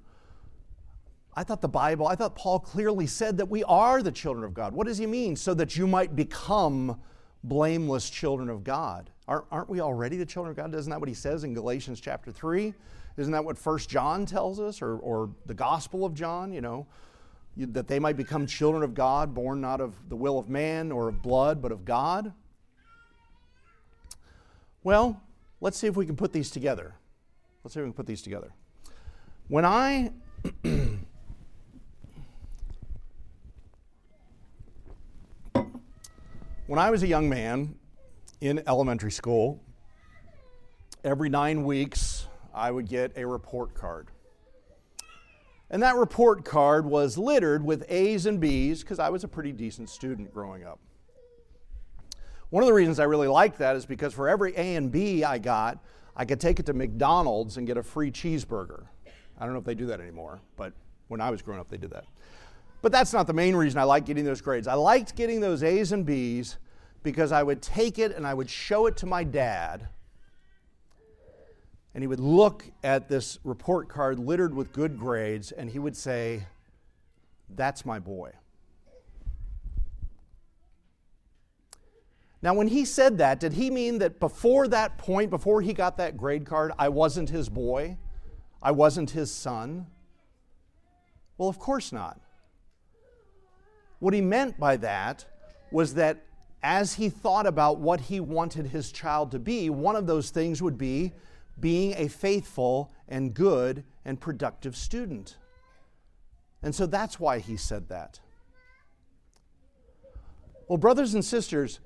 I 1.36 1.44
thought 1.44 1.62
the 1.62 1.68
Bible, 1.68 2.08
I 2.08 2.16
thought 2.16 2.36
Paul 2.36 2.60
clearly 2.60 3.08
said 3.08 3.38
that 3.38 3.50
we 3.50 3.64
are 3.66 4.02
the 4.02 4.12
children 4.12 4.46
of 4.46 4.54
God. 4.54 4.74
What 4.74 4.88
does 4.88 4.98
he 4.98 5.06
mean? 5.06 5.36
So 5.36 5.54
that 5.56 5.76
you 5.76 5.86
might 5.86 6.16
become 6.16 7.00
blameless 7.44 8.10
children 8.10 8.50
of 8.50 8.64
God. 8.64 9.12
Aren't, 9.28 9.46
aren't 9.52 9.70
we 9.70 9.82
already 9.82 10.18
the 10.18 10.26
children 10.26 10.52
of 10.52 10.58
God? 10.58 10.74
Isn't 10.74 10.90
that 10.90 11.00
what 11.00 11.10
he 11.10 11.16
says 11.16 11.44
in 11.44 11.54
Galatians 11.54 12.00
chapter 12.00 12.32
3? 12.32 12.74
Isn't 13.18 13.32
that 13.34 13.44
what 13.44 13.58
First 13.58 13.90
John 13.90 14.26
tells 14.26 14.60
us, 14.60 14.82
or, 14.82 14.98
or 14.98 15.30
the 15.46 15.54
Gospel 15.54 16.06
of 16.06 16.14
John, 16.14 16.52
you 16.52 16.62
know? 16.62 16.88
That 17.58 17.88
they 17.88 18.00
might 18.00 18.18
become 18.18 18.46
children 18.48 18.84
of 18.84 18.94
God, 18.94 19.34
born 19.34 19.62
not 19.62 19.80
of 19.80 19.94
the 20.10 20.16
will 20.16 20.38
of 20.38 20.50
man 20.50 20.92
or 20.92 21.08
of 21.08 21.22
blood, 21.22 21.62
but 21.62 21.72
of 21.72 21.86
God? 21.86 22.34
Well, 24.84 25.22
let's 25.62 25.78
see 25.78 25.88
if 25.88 25.96
we 25.96 26.06
can 26.06 26.16
put 26.16 26.34
these 26.34 26.52
together. 26.52 26.96
Let's 27.64 27.74
see 27.74 27.80
if 27.80 27.86
we 27.86 27.90
can 27.90 27.96
put 27.96 28.06
these 28.06 28.22
together. 28.22 28.52
When 29.48 29.66
I 29.66 30.12
when 36.68 36.80
I 36.80 36.90
was 36.92 37.04
a 37.04 37.08
young 37.08 37.30
man 37.30 37.76
in 38.42 38.62
elementary 38.68 39.12
school, 39.12 39.64
every 41.04 41.30
nine 41.30 41.64
weeks 41.64 42.28
I 42.54 42.70
would 42.70 42.88
get 42.88 43.18
a 43.18 43.26
report 43.26 43.74
card. 43.74 44.10
And 45.70 45.82
that 45.82 45.96
report 45.96 46.46
card 46.46 46.86
was 46.86 47.18
littered 47.18 47.64
with 47.64 47.86
A's 47.90 48.26
and 48.26 48.40
B's 48.40 48.82
because 48.82 49.00
I 49.00 49.10
was 49.10 49.24
a 49.24 49.28
pretty 49.28 49.52
decent 49.52 49.90
student 49.90 50.34
growing 50.34 50.64
up. 50.64 50.80
One 52.50 52.62
of 52.62 52.68
the 52.68 52.74
reasons 52.74 53.00
I 53.00 53.06
really 53.06 53.28
liked 53.28 53.58
that 53.58 53.76
is 53.76 53.86
because 53.86 54.14
for 54.14 54.30
every 54.30 54.56
A 54.56 54.76
and 54.76 54.92
B 54.92 55.24
I 55.24 55.40
got, 55.40 55.80
I 56.16 56.24
could 56.26 56.40
take 56.40 56.60
it 56.60 56.66
to 56.68 56.74
McDonald's 56.74 57.58
and 57.58 57.66
get 57.66 57.78
a 57.78 57.84
free 57.84 58.12
cheeseburger. 58.12 58.84
I 59.38 59.44
don't 59.44 59.54
know 59.54 59.60
if 59.60 59.66
they 59.66 59.76
do 59.76 59.88
that 59.88 60.00
anymore, 60.00 60.40
but 60.56 60.72
when 61.08 61.20
I 61.20 61.30
was 61.30 61.42
growing 61.42 61.60
up, 61.60 61.70
they 61.70 61.78
did 61.78 61.92
that. 61.92 62.06
But 62.82 62.92
that's 62.92 63.12
not 63.12 63.26
the 63.26 63.34
main 63.34 63.56
reason 63.56 63.80
I 63.80 63.84
liked 63.84 64.06
getting 64.06 64.24
those 64.24 64.42
grades. 64.42 64.68
I 64.68 64.76
liked 64.76 65.16
getting 65.16 65.40
those 65.40 65.64
A's 65.64 65.92
and 65.92 66.06
B's 66.06 66.58
because 67.02 67.32
I 67.32 67.42
would 67.42 67.62
take 67.62 67.98
it 67.98 68.16
and 68.16 68.26
I 68.26 68.34
would 68.34 68.50
show 68.50 68.86
it 68.86 68.96
to 68.98 69.06
my 69.06 69.24
dad 69.24 69.88
and 71.96 72.04
he 72.04 72.08
would 72.08 72.20
look 72.20 72.66
at 72.84 73.08
this 73.08 73.40
report 73.46 73.88
card 73.88 74.20
littered 74.20 74.54
with 74.54 74.74
good 74.74 75.00
grades 75.00 75.54
and 75.54 75.70
he 75.70 75.80
would 75.80 75.96
say, 75.96 76.46
That's 77.50 77.86
my 77.86 78.00
boy. 78.00 78.34
Now, 82.42 82.54
when 82.54 82.68
he 82.68 82.84
said 82.84 83.18
that, 83.20 83.40
did 83.40 83.54
he 83.54 83.72
mean 83.72 84.00
that 84.00 84.20
before 84.20 84.68
that 84.68 84.98
point, 84.98 85.30
before 85.30 85.62
he 85.62 85.74
got 85.74 85.96
that 85.98 86.18
grade 86.18 86.46
card, 86.46 86.74
I 86.78 86.90
wasn't 86.90 87.30
his 87.30 87.48
boy? 87.48 87.98
I 88.62 88.72
wasn't 88.72 89.12
his 89.12 89.32
son? 89.32 89.88
Well, 91.38 91.48
of 91.48 91.58
course 91.58 91.94
not. 91.94 92.20
What 94.00 94.14
he 94.14 94.22
meant 94.22 94.60
by 94.60 94.76
that 94.78 95.26
was 95.72 95.94
that 95.94 96.24
as 96.62 96.96
he 96.96 97.10
thought 97.10 97.48
about 97.48 97.80
what 97.80 98.02
he 98.02 98.20
wanted 98.20 98.68
his 98.68 98.92
child 98.92 99.32
to 99.32 99.40
be, 99.40 99.70
one 99.70 99.96
of 99.96 100.08
those 100.08 100.30
things 100.30 100.62
would 100.62 100.78
be 100.78 101.14
being 101.60 101.94
a 101.98 102.08
faithful 102.08 102.92
and 103.08 103.34
good 103.34 103.84
and 104.04 104.20
productive 104.20 104.76
student. 104.76 105.38
And 106.62 106.74
so 106.74 106.86
that's 106.86 107.20
why 107.20 107.40
he 107.40 107.58
said 107.58 107.90
that. 107.90 108.20
Well, 110.68 110.78
brothers 110.78 111.14
and 111.14 111.24
sisters, 111.24 111.80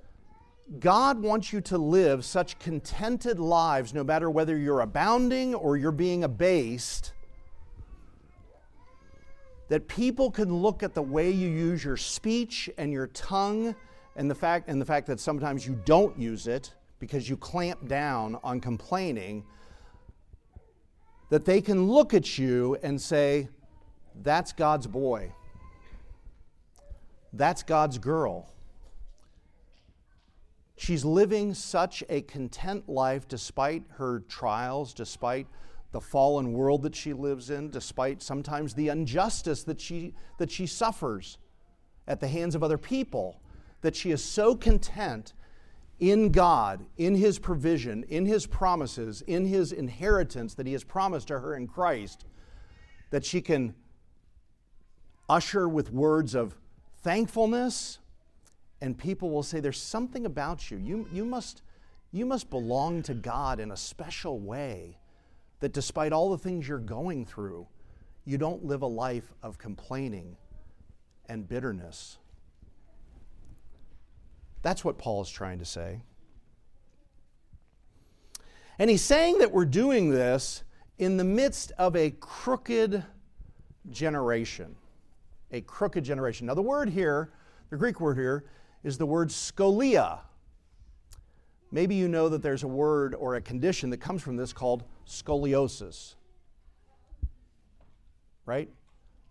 God 0.79 1.21
wants 1.21 1.51
you 1.51 1.61
to 1.61 1.77
live 1.77 2.23
such 2.23 2.59
contented 2.59 3.39
lives, 3.39 3.93
no 3.93 4.03
matter 4.03 4.29
whether 4.29 4.55
you're 4.55 4.81
abounding 4.81 5.55
or 5.55 5.77
you're 5.77 5.91
being 5.91 6.23
abased, 6.23 7.13
that 9.67 9.87
people 9.87 10.31
can 10.31 10.53
look 10.53 10.81
at 10.83 10.93
the 10.93 11.01
way 11.01 11.29
you 11.29 11.49
use 11.49 11.83
your 11.83 11.97
speech 11.97 12.69
and 12.77 12.91
your 12.91 13.07
tongue 13.07 13.75
and 14.15 14.29
the 14.29 14.35
fact, 14.35 14.69
and 14.69 14.79
the 14.79 14.85
fact 14.85 15.07
that 15.07 15.19
sometimes 15.19 15.65
you 15.65 15.79
don't 15.85 16.17
use 16.17 16.47
it 16.47 16.73
because 16.99 17.29
you 17.29 17.35
clamp 17.37 17.87
down 17.87 18.37
on 18.43 18.59
complaining 18.59 19.43
that 21.29 21.45
they 21.45 21.61
can 21.61 21.87
look 21.87 22.13
at 22.13 22.37
you 22.37 22.77
and 22.83 22.99
say, 22.99 23.49
That's 24.21 24.51
God's 24.51 24.87
boy. 24.87 25.31
That's 27.31 27.63
God's 27.63 27.97
girl. 27.97 28.49
She's 30.75 31.03
living 31.03 31.53
such 31.53 32.03
a 32.09 32.21
content 32.21 32.87
life 32.87 33.27
despite 33.27 33.83
her 33.97 34.21
trials, 34.21 34.93
despite 34.93 35.45
the 35.91 35.99
fallen 35.99 36.53
world 36.53 36.83
that 36.83 36.95
she 36.95 37.13
lives 37.13 37.49
in, 37.49 37.69
despite 37.69 38.21
sometimes 38.21 38.73
the 38.73 38.87
injustice 38.87 39.63
that 39.63 39.81
she, 39.81 40.13
that 40.37 40.49
she 40.49 40.65
suffers 40.65 41.37
at 42.07 42.19
the 42.19 42.27
hands 42.27 42.55
of 42.55 42.63
other 42.63 42.77
people, 42.77 43.41
that 43.81 43.95
she 43.95 44.11
is 44.11 44.23
so 44.23 44.55
content 44.55 45.33
in 45.99 46.31
God, 46.31 46.85
in 46.97 47.15
His 47.15 47.39
provision, 47.39 48.03
in 48.07 48.25
His 48.25 48.45
promises, 48.45 49.21
in 49.21 49.45
His 49.45 49.71
inheritance 49.71 50.53
that 50.55 50.65
He 50.65 50.73
has 50.73 50.83
promised 50.83 51.27
to 51.27 51.39
her 51.39 51.55
in 51.55 51.67
Christ, 51.67 52.25
that 53.09 53.25
she 53.25 53.41
can 53.41 53.75
usher 55.27 55.67
with 55.67 55.91
words 55.91 56.35
of 56.35 56.55
thankfulness, 57.01 57.99
and 58.81 58.97
people 58.97 59.29
will 59.29 59.43
say, 59.43 59.59
There's 59.59 59.81
something 59.81 60.25
about 60.25 60.71
you. 60.71 60.77
You, 60.77 61.07
you, 61.11 61.25
must, 61.25 61.61
you 62.11 62.25
must 62.25 62.49
belong 62.49 63.03
to 63.03 63.13
God 63.13 63.59
in 63.59 63.71
a 63.71 63.77
special 63.77 64.39
way, 64.39 64.97
that 65.59 65.73
despite 65.73 66.13
all 66.13 66.29
the 66.31 66.37
things 66.37 66.67
you're 66.67 66.79
going 66.79 67.25
through, 67.25 67.67
you 68.25 68.37
don't 68.37 68.63
live 68.63 68.81
a 68.81 68.87
life 68.87 69.33
of 69.43 69.57
complaining 69.57 70.37
and 71.27 71.47
bitterness. 71.47 72.17
That's 74.61 74.83
what 74.83 74.97
Paul 74.97 75.21
is 75.21 75.29
trying 75.29 75.59
to 75.59 75.65
say. 75.65 76.01
And 78.77 78.89
he's 78.89 79.01
saying 79.01 79.39
that 79.39 79.51
we're 79.51 79.65
doing 79.65 80.09
this 80.09 80.63
in 80.97 81.17
the 81.17 81.23
midst 81.23 81.71
of 81.77 81.95
a 81.95 82.11
crooked 82.11 83.03
generation. 83.89 84.75
A 85.51 85.61
crooked 85.61 86.03
generation. 86.03 86.47
Now, 86.47 86.53
the 86.53 86.61
word 86.61 86.89
here, 86.89 87.31
the 87.69 87.77
Greek 87.77 87.99
word 87.99 88.17
here, 88.17 88.45
is 88.83 88.97
the 88.97 89.05
word 89.05 89.29
scolia. 89.29 90.19
Maybe 91.71 91.95
you 91.95 92.07
know 92.07 92.29
that 92.29 92.41
there's 92.41 92.63
a 92.63 92.67
word 92.67 93.15
or 93.15 93.35
a 93.35 93.41
condition 93.41 93.89
that 93.91 93.97
comes 93.97 94.21
from 94.21 94.37
this 94.37 94.53
called 94.53 94.83
scoliosis. 95.05 96.15
Right? 98.45 98.69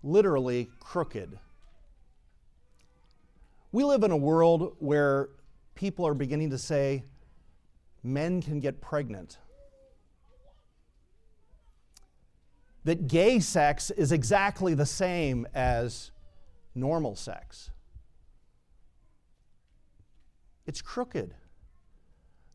Literally 0.02 0.68
crooked. 0.78 1.38
We 3.72 3.84
live 3.84 4.02
in 4.02 4.10
a 4.10 4.16
world 4.16 4.76
where 4.78 5.28
people 5.74 6.06
are 6.06 6.14
beginning 6.14 6.50
to 6.50 6.58
say 6.58 7.04
men 8.02 8.40
can 8.40 8.60
get 8.60 8.80
pregnant. 8.80 9.38
that 12.88 13.06
gay 13.06 13.38
sex 13.38 13.90
is 13.90 14.12
exactly 14.12 14.72
the 14.72 14.86
same 14.86 15.46
as 15.54 16.10
normal 16.74 17.14
sex. 17.14 17.68
It's 20.66 20.80
crooked. 20.80 21.34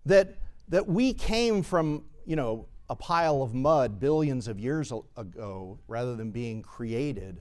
That, 0.08 0.40
that 0.70 0.88
we 0.88 1.14
came 1.14 1.62
from, 1.62 2.06
you 2.26 2.36
know, 2.36 2.66
a 2.90 2.96
pile 2.96 3.44
of 3.44 3.54
mud 3.54 4.00
billions 4.00 4.48
of 4.48 4.60
years 4.60 4.92
ago 5.16 5.78
rather 5.88 6.16
than 6.16 6.32
being 6.32 6.64
created 6.64 7.40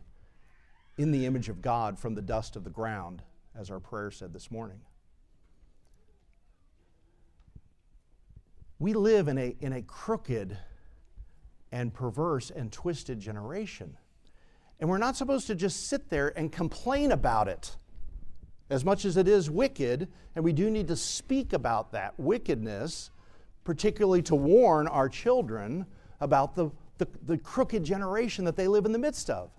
in 0.99 1.13
the 1.13 1.25
image 1.25 1.49
of 1.49 1.63
God 1.63 1.99
from 1.99 2.15
the 2.15 2.21
dust 2.21 2.57
of 2.57 2.65
the 2.65 2.69
ground, 2.69 3.23
as 3.59 3.71
our 3.71 3.81
prayer 3.81 4.11
said 4.11 4.33
this 4.33 4.51
morning. 4.51 4.81
We 8.79 8.95
live 8.95 9.29
in 9.29 9.39
a, 9.39 9.57
in 9.61 9.73
a 9.73 9.83
crooked 9.83 10.57
and 11.71 11.95
perverse 11.95 12.51
and 12.51 12.73
twisted 12.73 13.21
generation. 13.21 13.97
And 14.81 14.91
we're 14.91 14.99
not 14.99 15.17
supposed 15.17 15.47
to 15.47 15.55
just 15.55 15.89
sit 15.89 16.11
there 16.11 16.37
and 16.37 16.51
complain 16.51 17.13
about 17.13 17.49
it 17.49 17.77
as 18.71 18.85
much 18.85 19.05
as 19.05 19.17
it 19.17 19.29
is 19.29 19.51
wicked, 19.51 20.09
and 20.35 20.45
we 20.45 20.53
do 20.53 20.71
need 20.71 20.89
to 20.89 20.97
speak 20.97 21.53
about 21.53 21.93
that 21.93 22.19
wickedness, 22.19 23.11
particularly 23.65 24.23
to 24.23 24.35
warn 24.35 24.89
our 24.89 25.09
children 25.09 25.87
about 26.21 26.55
the, 26.55 26.71
the, 26.99 27.07
the 27.27 27.39
crooked 27.39 27.85
generation 27.85 28.45
that 28.47 28.57
they 28.57 28.67
live 28.67 28.87
in 28.87 28.93
the 28.93 28.99
midst 28.99 29.29
of. 29.31 29.51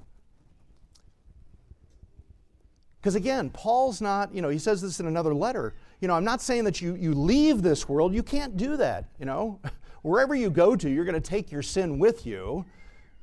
Because 3.03 3.15
again, 3.15 3.49
Paul's 3.49 3.99
not, 3.99 4.33
you 4.33 4.41
know, 4.41 4.47
he 4.47 4.57
says 4.57 4.81
this 4.81 5.01
in 5.01 5.07
another 5.07 5.35
letter. 5.35 5.73
You 5.99 6.07
know, 6.07 6.13
I'm 6.13 6.23
not 6.23 6.41
saying 6.41 6.63
that 6.63 6.79
you, 6.79 6.95
you 6.95 7.13
leave 7.13 7.61
this 7.61 7.89
world. 7.89 8.15
You 8.15 8.23
can't 8.23 8.55
do 8.55 8.77
that, 8.77 9.09
you 9.19 9.25
know. 9.25 9.59
Wherever 10.03 10.33
you 10.33 10.49
go 10.49 10.73
to, 10.77 10.89
you're 10.89 11.03
going 11.03 11.21
to 11.21 11.29
take 11.29 11.51
your 11.51 11.61
sin 11.61 11.99
with 11.99 12.25
you, 12.25 12.63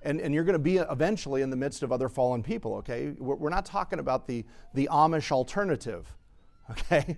and, 0.02 0.20
and 0.20 0.34
you're 0.34 0.44
going 0.44 0.52
to 0.52 0.58
be 0.58 0.76
eventually 0.76 1.40
in 1.40 1.48
the 1.48 1.56
midst 1.56 1.82
of 1.82 1.92
other 1.92 2.10
fallen 2.10 2.42
people, 2.42 2.74
okay? 2.74 3.14
We're, 3.18 3.36
we're 3.36 3.48
not 3.48 3.64
talking 3.64 4.00
about 4.00 4.26
the, 4.26 4.44
the 4.74 4.86
Amish 4.92 5.32
alternative, 5.32 6.14
okay? 6.70 7.16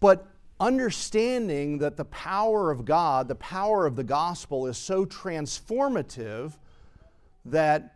But 0.00 0.26
understanding 0.60 1.78
that 1.78 1.96
the 1.96 2.04
power 2.04 2.70
of 2.70 2.84
God, 2.84 3.28
the 3.28 3.36
power 3.36 3.86
of 3.86 3.96
the 3.96 4.04
gospel 4.04 4.66
is 4.66 4.76
so 4.76 5.06
transformative 5.06 6.58
that 7.46 7.95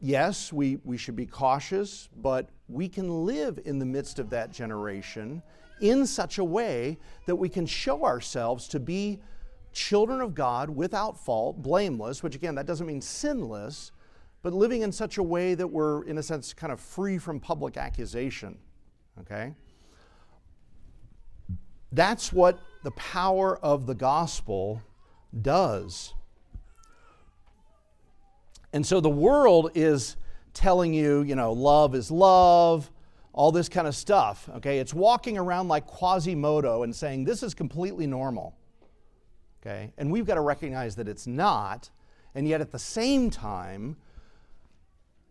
yes, 0.00 0.52
we, 0.52 0.78
we 0.84 0.96
should 0.96 1.16
be 1.16 1.26
cautious, 1.26 2.08
but 2.16 2.48
we 2.68 2.88
can 2.88 3.24
live 3.24 3.58
in 3.64 3.78
the 3.78 3.86
midst 3.86 4.18
of 4.18 4.30
that 4.30 4.52
generation 4.52 5.42
in 5.80 6.06
such 6.06 6.38
a 6.38 6.44
way 6.44 6.98
that 7.26 7.36
we 7.36 7.48
can 7.48 7.66
show 7.66 8.04
ourselves 8.04 8.68
to 8.68 8.80
be 8.80 9.20
children 9.72 10.20
of 10.20 10.34
God 10.34 10.70
without 10.70 11.22
fault, 11.22 11.62
blameless, 11.62 12.22
which 12.22 12.34
again, 12.34 12.54
that 12.54 12.66
doesn't 12.66 12.86
mean 12.86 13.00
sinless, 13.00 13.92
but 14.42 14.52
living 14.52 14.82
in 14.82 14.90
such 14.90 15.18
a 15.18 15.22
way 15.22 15.54
that 15.54 15.66
we're, 15.66 16.04
in 16.04 16.18
a 16.18 16.22
sense, 16.22 16.54
kind 16.54 16.72
of 16.72 16.80
free 16.80 17.18
from 17.18 17.40
public 17.40 17.76
accusation. 17.76 18.56
Okay? 19.20 19.54
That's 21.92 22.32
what 22.32 22.58
the 22.82 22.90
power 22.92 23.58
of 23.58 23.86
the 23.86 23.94
gospel 23.94 24.82
does. 25.42 26.14
And 28.72 28.84
so 28.84 29.00
the 29.00 29.08
world 29.08 29.70
is 29.74 30.16
telling 30.52 30.94
you, 30.94 31.22
you 31.22 31.36
know, 31.36 31.52
love 31.52 31.94
is 31.94 32.10
love, 32.10 32.90
all 33.32 33.52
this 33.52 33.68
kind 33.68 33.86
of 33.86 33.94
stuff. 33.94 34.48
Okay, 34.56 34.78
it's 34.78 34.94
walking 34.94 35.38
around 35.38 35.68
like 35.68 35.86
Quasimodo 35.86 36.82
and 36.82 36.94
saying 36.94 37.24
this 37.24 37.42
is 37.42 37.54
completely 37.54 38.06
normal. 38.06 38.56
Okay, 39.60 39.92
and 39.98 40.10
we've 40.10 40.26
got 40.26 40.34
to 40.34 40.40
recognize 40.40 40.96
that 40.96 41.08
it's 41.08 41.26
not, 41.26 41.90
and 42.34 42.48
yet 42.48 42.60
at 42.60 42.72
the 42.72 42.78
same 42.78 43.30
time, 43.30 43.96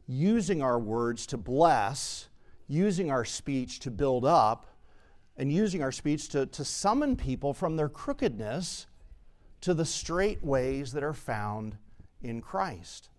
using 0.07 0.61
our 0.61 0.77
words 0.77 1.25
to 1.27 1.37
bless, 1.37 2.27
using 2.67 3.09
our 3.09 3.25
speech 3.25 3.79
to 3.79 3.91
build 3.91 4.25
up, 4.25 4.67
and 5.37 5.51
using 5.51 5.81
our 5.81 5.91
speech 5.91 6.29
to, 6.29 6.45
to 6.45 6.63
summon 6.63 7.15
people 7.15 7.53
from 7.53 7.75
their 7.75 7.89
crookedness 7.89 8.87
to 9.61 9.73
the 9.73 9.85
straight 9.85 10.43
ways 10.43 10.91
that 10.91 11.03
are 11.03 11.13
found 11.13 11.77
in 12.21 12.41
Christ. 12.41 13.09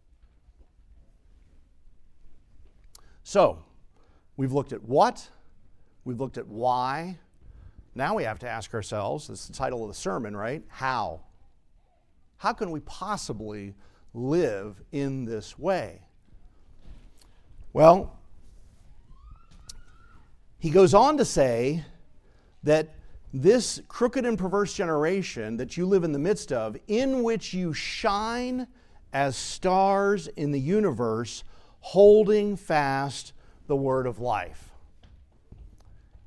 So, 3.29 3.59
we've 4.37 4.53
looked 4.53 4.73
at 4.73 4.85
what, 4.85 5.29
we've 6.05 6.21
looked 6.21 6.39
at 6.39 6.47
why. 6.47 7.19
Now 7.97 8.15
we 8.15 8.23
have 8.23 8.39
to 8.39 8.49
ask 8.49 8.73
ourselves 8.73 9.27
this 9.27 9.41
is 9.41 9.47
the 9.49 9.53
title 9.53 9.83
of 9.83 9.89
the 9.89 9.97
sermon, 9.97 10.37
right? 10.37 10.63
How? 10.69 11.23
How 12.37 12.53
can 12.53 12.71
we 12.71 12.79
possibly 12.79 13.75
live 14.15 14.81
in 14.93 15.25
this 15.25 15.59
way? 15.59 16.03
Well, 17.73 18.17
he 20.61 20.71
goes 20.71 20.95
on 20.95 21.17
to 21.17 21.25
say 21.25 21.85
that 22.63 22.95
this 23.35 23.83
crooked 23.89 24.25
and 24.25 24.39
perverse 24.39 24.73
generation 24.73 25.57
that 25.57 25.77
you 25.77 25.85
live 25.87 26.05
in 26.05 26.13
the 26.13 26.21
midst 26.21 26.53
of, 26.53 26.77
in 26.87 27.25
which 27.25 27.53
you 27.53 27.73
shine 27.73 28.69
as 29.13 29.35
stars 29.35 30.29
in 30.29 30.53
the 30.53 30.61
universe, 30.61 31.43
holding 31.81 32.57
fast 32.57 33.33
the 33.67 33.77
word 33.77 34.07
of 34.07 34.19
life, 34.19 34.71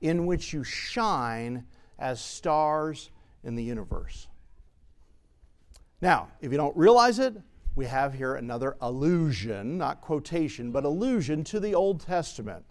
in 0.02 0.26
which 0.26 0.54
you 0.54 0.64
shine 0.64 1.66
as 1.98 2.22
stars 2.22 3.12
in 3.44 3.56
the 3.56 3.64
universe. 3.64 4.28
Now, 6.02 6.30
if 6.42 6.52
you 6.52 6.58
don't 6.58 6.76
realize 6.78 7.20
it, 7.20 7.36
we 7.76 7.86
have 7.86 8.14
here 8.14 8.36
another 8.36 8.78
allusion, 8.82 9.78
not 9.78 10.02
quotation, 10.02 10.72
but 10.72 10.86
allusion 10.86 11.44
to 11.46 11.60
the 11.60 11.76
Old 11.76 12.02
Testament. 12.02 12.66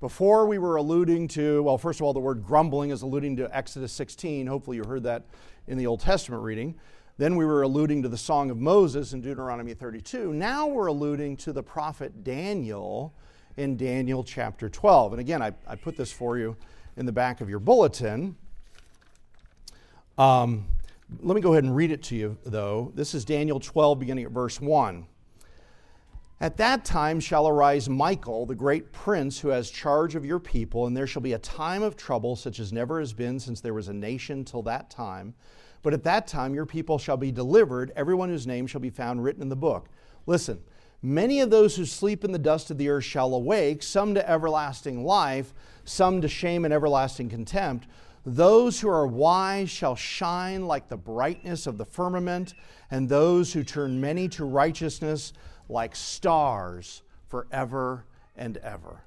Before 0.00 0.46
we 0.46 0.58
were 0.58 0.76
alluding 0.76 1.28
to, 1.28 1.62
well, 1.62 1.78
first 1.78 2.00
of 2.00 2.04
all, 2.04 2.12
the 2.12 2.20
word 2.20 2.44
grumbling 2.44 2.90
is 2.90 3.02
alluding 3.02 3.36
to 3.36 3.56
Exodus 3.56 3.92
16. 3.92 4.48
Hopefully, 4.48 4.76
you 4.76 4.84
heard 4.84 5.04
that 5.04 5.24
in 5.68 5.78
the 5.78 5.86
Old 5.86 6.00
Testament 6.00 6.42
reading. 6.42 6.74
Then 7.18 7.36
we 7.36 7.44
were 7.44 7.62
alluding 7.62 8.02
to 8.02 8.08
the 8.08 8.16
Song 8.16 8.50
of 8.50 8.58
Moses 8.58 9.12
in 9.12 9.20
Deuteronomy 9.20 9.74
32. 9.74 10.32
Now 10.32 10.66
we're 10.66 10.86
alluding 10.86 11.36
to 11.38 11.52
the 11.52 11.62
prophet 11.62 12.24
Daniel 12.24 13.12
in 13.56 13.76
Daniel 13.76 14.24
chapter 14.24 14.70
12. 14.70 15.12
And 15.12 15.20
again, 15.20 15.42
I, 15.42 15.52
I 15.66 15.76
put 15.76 15.96
this 15.96 16.10
for 16.10 16.38
you 16.38 16.56
in 16.96 17.04
the 17.04 17.12
back 17.12 17.42
of 17.42 17.50
your 17.50 17.58
bulletin. 17.58 18.34
Um, 20.16 20.66
let 21.20 21.34
me 21.34 21.42
go 21.42 21.52
ahead 21.52 21.64
and 21.64 21.76
read 21.76 21.90
it 21.90 22.02
to 22.04 22.16
you, 22.16 22.38
though. 22.46 22.92
This 22.94 23.12
is 23.14 23.26
Daniel 23.26 23.60
12, 23.60 23.98
beginning 23.98 24.24
at 24.24 24.30
verse 24.30 24.58
1. 24.58 25.06
At 26.40 26.56
that 26.56 26.84
time 26.84 27.20
shall 27.20 27.46
arise 27.46 27.88
Michael, 27.88 28.46
the 28.46 28.54
great 28.54 28.90
prince 28.90 29.38
who 29.38 29.48
has 29.48 29.70
charge 29.70 30.14
of 30.14 30.24
your 30.24 30.40
people, 30.40 30.86
and 30.86 30.96
there 30.96 31.06
shall 31.06 31.22
be 31.22 31.34
a 31.34 31.38
time 31.38 31.82
of 31.82 31.96
trouble 31.96 32.36
such 32.36 32.58
as 32.58 32.72
never 32.72 32.98
has 32.98 33.12
been 33.12 33.38
since 33.38 33.60
there 33.60 33.74
was 33.74 33.88
a 33.88 33.92
nation 33.92 34.44
till 34.44 34.62
that 34.62 34.90
time 34.90 35.34
but 35.82 35.92
at 35.92 36.04
that 36.04 36.26
time 36.26 36.54
your 36.54 36.66
people 36.66 36.98
shall 36.98 37.16
be 37.16 37.32
delivered, 37.32 37.92
everyone 37.96 38.28
whose 38.28 38.46
name 38.46 38.66
shall 38.66 38.80
be 38.80 38.90
found 38.90 39.22
written 39.22 39.42
in 39.42 39.48
the 39.48 39.56
book. 39.56 39.88
Listen, 40.26 40.60
many 41.02 41.40
of 41.40 41.50
those 41.50 41.76
who 41.76 41.84
sleep 41.84 42.24
in 42.24 42.32
the 42.32 42.38
dust 42.38 42.70
of 42.70 42.78
the 42.78 42.88
earth 42.88 43.04
shall 43.04 43.34
awake, 43.34 43.82
some 43.82 44.14
to 44.14 44.30
everlasting 44.30 45.04
life, 45.04 45.52
some 45.84 46.20
to 46.20 46.28
shame 46.28 46.64
and 46.64 46.72
everlasting 46.72 47.28
contempt. 47.28 47.88
Those 48.24 48.80
who 48.80 48.88
are 48.88 49.06
wise 49.06 49.68
shall 49.68 49.96
shine 49.96 50.66
like 50.66 50.88
the 50.88 50.96
brightness 50.96 51.66
of 51.66 51.76
the 51.76 51.84
firmament, 51.84 52.54
and 52.90 53.08
those 53.08 53.52
who 53.52 53.64
turn 53.64 54.00
many 54.00 54.28
to 54.28 54.44
righteousness 54.44 55.32
like 55.68 55.96
stars 55.96 57.02
forever 57.26 58.04
and 58.36 58.58
ever. 58.58 59.02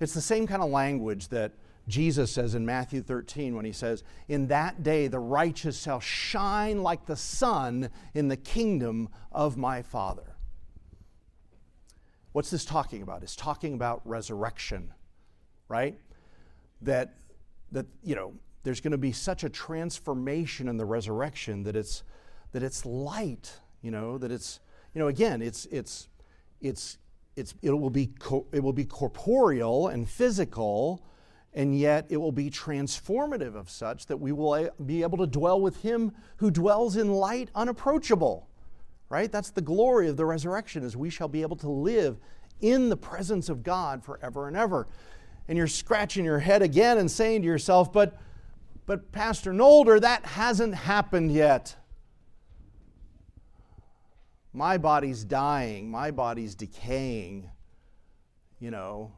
It's 0.00 0.14
the 0.14 0.20
same 0.20 0.46
kind 0.46 0.62
of 0.62 0.70
language 0.70 1.28
that 1.28 1.52
Jesus 1.88 2.32
says 2.32 2.54
in 2.54 2.64
Matthew 2.64 3.02
13 3.02 3.56
when 3.56 3.64
he 3.64 3.72
says, 3.72 4.02
In 4.28 4.48
that 4.48 4.82
day 4.82 5.08
the 5.08 5.18
righteous 5.18 5.82
shall 5.82 6.00
shine 6.00 6.82
like 6.82 7.06
the 7.06 7.16
sun 7.16 7.90
in 8.14 8.28
the 8.28 8.36
kingdom 8.36 9.08
of 9.32 9.56
my 9.56 9.82
Father. 9.82 10.36
What's 12.32 12.50
this 12.50 12.64
talking 12.64 13.02
about? 13.02 13.22
It's 13.22 13.34
talking 13.34 13.74
about 13.74 14.02
resurrection, 14.04 14.92
right? 15.68 15.98
That, 16.82 17.14
that 17.72 17.86
you 18.04 18.14
know, 18.14 18.34
there's 18.62 18.80
going 18.80 18.92
to 18.92 18.98
be 18.98 19.12
such 19.12 19.42
a 19.42 19.48
transformation 19.48 20.68
in 20.68 20.76
the 20.76 20.84
resurrection 20.84 21.64
that 21.64 21.74
it's, 21.74 22.02
that 22.52 22.62
it's 22.62 22.84
light, 22.86 23.58
you 23.82 23.90
know, 23.90 24.18
that 24.18 24.30
it's, 24.30 24.60
you 24.94 25.00
know, 25.00 25.08
again, 25.08 25.42
it's, 25.42 25.66
it's, 25.66 26.08
it's, 26.60 26.98
it's, 27.36 27.54
it, 27.62 27.70
will 27.70 27.90
be 27.90 28.06
co- 28.18 28.46
it 28.52 28.62
will 28.62 28.72
be 28.72 28.84
corporeal 28.84 29.88
and 29.88 30.08
physical, 30.08 31.04
and 31.52 31.78
yet 31.78 32.06
it 32.08 32.16
will 32.16 32.32
be 32.32 32.50
transformative 32.50 33.54
of 33.54 33.68
such 33.68 34.06
that 34.06 34.16
we 34.16 34.32
will 34.32 34.54
eh, 34.54 34.68
be 34.86 35.02
able 35.02 35.18
to 35.18 35.26
dwell 35.26 35.60
with 35.60 35.82
him 35.82 36.12
who 36.36 36.50
dwells 36.50 36.96
in 36.96 37.12
light 37.12 37.50
unapproachable 37.54 38.50
right? 39.10 39.30
That's 39.30 39.50
the 39.50 39.60
glory 39.60 40.08
of 40.08 40.16
the 40.16 40.24
resurrection 40.24 40.82
is 40.82 40.96
we 40.96 41.10
shall 41.10 41.28
be 41.28 41.42
able 41.42 41.56
to 41.56 41.68
live 41.68 42.16
in 42.60 42.88
the 42.88 42.96
presence 42.96 43.48
of 43.50 43.62
god 43.62 44.02
forever 44.02 44.48
and 44.48 44.56
ever. 44.56 44.86
And 45.48 45.58
you're 45.58 45.66
scratching 45.66 46.24
your 46.24 46.38
head 46.38 46.62
again 46.62 46.96
and 46.96 47.10
saying 47.10 47.42
to 47.42 47.46
yourself 47.46 47.92
but 47.92 48.18
but 48.86 49.12
pastor 49.12 49.52
nolder 49.52 50.00
that 50.00 50.24
hasn't 50.24 50.74
happened 50.74 51.32
yet. 51.32 51.76
My 54.52 54.78
body's 54.78 55.24
dying, 55.24 55.90
my 55.90 56.10
body's 56.10 56.54
decaying. 56.54 57.50
You 58.60 58.70
know, 58.70 59.12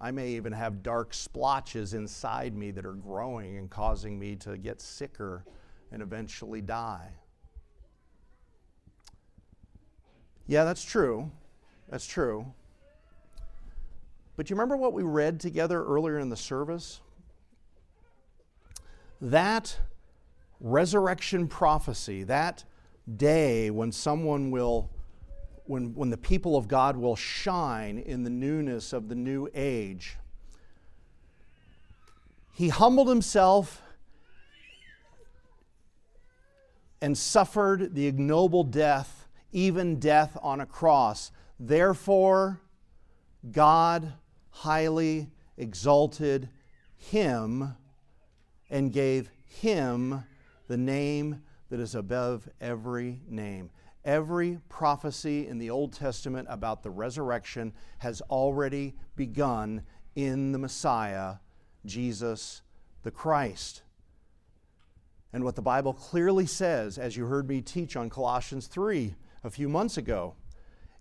I 0.00 0.10
may 0.12 0.28
even 0.30 0.52
have 0.52 0.82
dark 0.82 1.12
splotches 1.12 1.94
inside 1.94 2.56
me 2.56 2.70
that 2.70 2.86
are 2.86 2.92
growing 2.92 3.58
and 3.58 3.68
causing 3.68 4.18
me 4.18 4.36
to 4.36 4.56
get 4.56 4.80
sicker 4.80 5.44
and 5.90 6.02
eventually 6.02 6.60
die. 6.60 7.10
Yeah, 10.46 10.64
that's 10.64 10.84
true. 10.84 11.30
That's 11.90 12.06
true. 12.06 12.52
But 14.36 14.48
you 14.48 14.54
remember 14.54 14.76
what 14.76 14.92
we 14.92 15.02
read 15.02 15.40
together 15.40 15.84
earlier 15.84 16.18
in 16.18 16.28
the 16.28 16.36
service? 16.36 17.00
That 19.20 19.76
resurrection 20.60 21.48
prophecy, 21.48 22.22
that 22.24 22.64
day 23.16 23.70
when 23.70 23.90
someone 23.90 24.52
will, 24.52 24.90
when, 25.68 25.94
when 25.94 26.08
the 26.08 26.16
people 26.16 26.56
of 26.56 26.66
God 26.66 26.96
will 26.96 27.14
shine 27.14 27.98
in 27.98 28.22
the 28.22 28.30
newness 28.30 28.92
of 28.94 29.08
the 29.08 29.14
new 29.14 29.48
age. 29.54 30.16
He 32.54 32.70
humbled 32.70 33.08
himself 33.08 33.82
and 37.02 37.16
suffered 37.16 37.94
the 37.94 38.06
ignoble 38.06 38.64
death, 38.64 39.28
even 39.52 40.00
death 40.00 40.36
on 40.42 40.60
a 40.60 40.66
cross. 40.66 41.30
Therefore, 41.60 42.60
God 43.52 44.14
highly 44.50 45.28
exalted 45.58 46.48
him 46.96 47.74
and 48.70 48.92
gave 48.92 49.30
him 49.44 50.24
the 50.66 50.78
name 50.78 51.42
that 51.68 51.78
is 51.78 51.94
above 51.94 52.48
every 52.58 53.20
name. 53.28 53.70
Every 54.04 54.60
prophecy 54.68 55.46
in 55.46 55.58
the 55.58 55.70
Old 55.70 55.92
Testament 55.92 56.48
about 56.50 56.82
the 56.82 56.90
resurrection 56.90 57.72
has 57.98 58.20
already 58.22 58.94
begun 59.16 59.82
in 60.14 60.52
the 60.52 60.58
Messiah, 60.58 61.36
Jesus 61.84 62.62
the 63.02 63.10
Christ. 63.10 63.82
And 65.32 65.44
what 65.44 65.56
the 65.56 65.62
Bible 65.62 65.92
clearly 65.92 66.46
says, 66.46 66.98
as 66.98 67.16
you 67.16 67.26
heard 67.26 67.48
me 67.48 67.60
teach 67.60 67.96
on 67.96 68.08
Colossians 68.08 68.66
3 68.66 69.14
a 69.44 69.50
few 69.50 69.68
months 69.68 69.96
ago, 69.96 70.34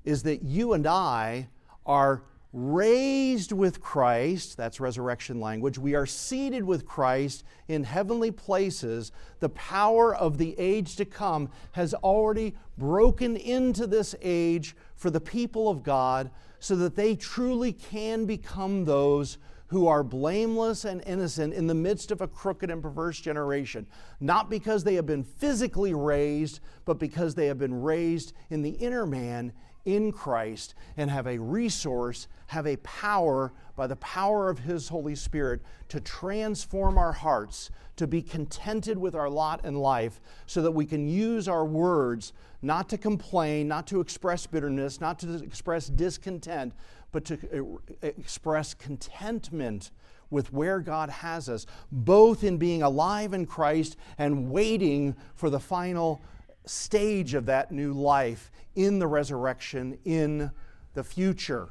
is 0.03 0.23
that 0.23 0.43
you 0.43 0.73
and 0.73 0.85
I 0.85 1.49
are 1.85 2.23
raised 2.53 3.51
with 3.51 3.81
Christ, 3.81 4.57
that's 4.57 4.79
resurrection 4.79 5.39
language, 5.39 5.77
we 5.77 5.95
are 5.95 6.05
seated 6.05 6.63
with 6.63 6.85
Christ 6.85 7.43
in 7.67 7.83
heavenly 7.83 8.31
places. 8.31 9.11
The 9.39 9.49
power 9.49 10.15
of 10.15 10.37
the 10.37 10.57
age 10.57 10.95
to 10.95 11.05
come 11.05 11.49
has 11.73 11.93
already 11.93 12.55
broken 12.77 13.35
into 13.35 13.85
this 13.85 14.15
age 14.21 14.75
for 14.95 15.09
the 15.09 15.21
people 15.21 15.69
of 15.69 15.83
God 15.83 16.31
so 16.59 16.75
that 16.77 16.95
they 16.95 17.15
truly 17.15 17.73
can 17.73 18.25
become 18.25 18.85
those 18.85 19.37
who 19.67 19.87
are 19.87 20.01
blameless 20.01 20.85
and 20.85 21.03
innocent 21.05 21.53
in 21.53 21.67
the 21.67 21.75
midst 21.75 22.09
of 22.11 22.21
a 22.21 22.27
crooked 22.27 22.71
and 22.71 22.81
perverse 22.81 23.19
generation, 23.19 23.85
not 24.21 24.49
because 24.49 24.83
they 24.83 24.95
have 24.95 25.05
been 25.05 25.23
physically 25.23 25.93
raised, 25.93 26.61
but 26.85 26.97
because 26.97 27.35
they 27.35 27.47
have 27.47 27.57
been 27.57 27.81
raised 27.81 28.31
in 28.49 28.61
the 28.61 28.71
inner 28.71 29.05
man 29.05 29.51
in 29.87 30.11
Christ 30.11 30.75
and 30.97 31.09
have 31.09 31.25
a 31.25 31.39
resource, 31.39 32.27
have 32.47 32.67
a 32.67 32.75
power 32.77 33.53
by 33.77 33.87
the 33.87 33.95
power 33.95 34.49
of 34.49 34.59
His 34.59 34.89
Holy 34.89 35.15
Spirit 35.15 35.61
to 35.87 36.01
transform 36.01 36.97
our 36.97 37.13
hearts, 37.13 37.71
to 37.95 38.05
be 38.05 38.21
contented 38.21 38.97
with 38.97 39.15
our 39.15 39.29
lot 39.29 39.63
in 39.63 39.75
life, 39.75 40.19
so 40.45 40.61
that 40.61 40.71
we 40.71 40.85
can 40.85 41.07
use 41.07 41.47
our 41.47 41.65
words 41.65 42.33
not 42.61 42.89
to 42.89 42.97
complain, 42.97 43.69
not 43.69 43.87
to 43.87 44.01
express 44.01 44.45
bitterness, 44.45 44.99
not 44.99 45.19
to 45.19 45.35
express 45.35 45.87
discontent, 45.87 46.73
but 47.13 47.23
to 47.23 47.79
express 48.01 48.73
contentment 48.73 49.91
with 50.29 50.51
where 50.51 50.81
God 50.81 51.09
has 51.09 51.47
us, 51.47 51.65
both 51.91 52.43
in 52.43 52.57
being 52.57 52.83
alive 52.83 53.33
in 53.33 53.45
Christ 53.45 53.95
and 54.17 54.51
waiting 54.51 55.15
for 55.33 55.49
the 55.49 55.61
final 55.61 56.21
stage 56.67 57.33
of 57.33 57.45
that 57.47 57.71
new 57.71 57.93
life 57.93 58.51
in 58.75 58.99
the 58.99 59.07
resurrection 59.07 59.97
in 60.05 60.51
the 60.93 61.03
future. 61.03 61.69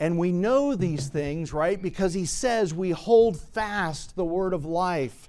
And 0.00 0.18
we 0.18 0.32
know 0.32 0.74
these 0.74 1.08
things, 1.08 1.52
right? 1.52 1.80
Because 1.80 2.14
he 2.14 2.26
says 2.26 2.74
we 2.74 2.90
hold 2.90 3.38
fast 3.38 4.16
the 4.16 4.24
word 4.24 4.52
of 4.52 4.64
life. 4.64 5.28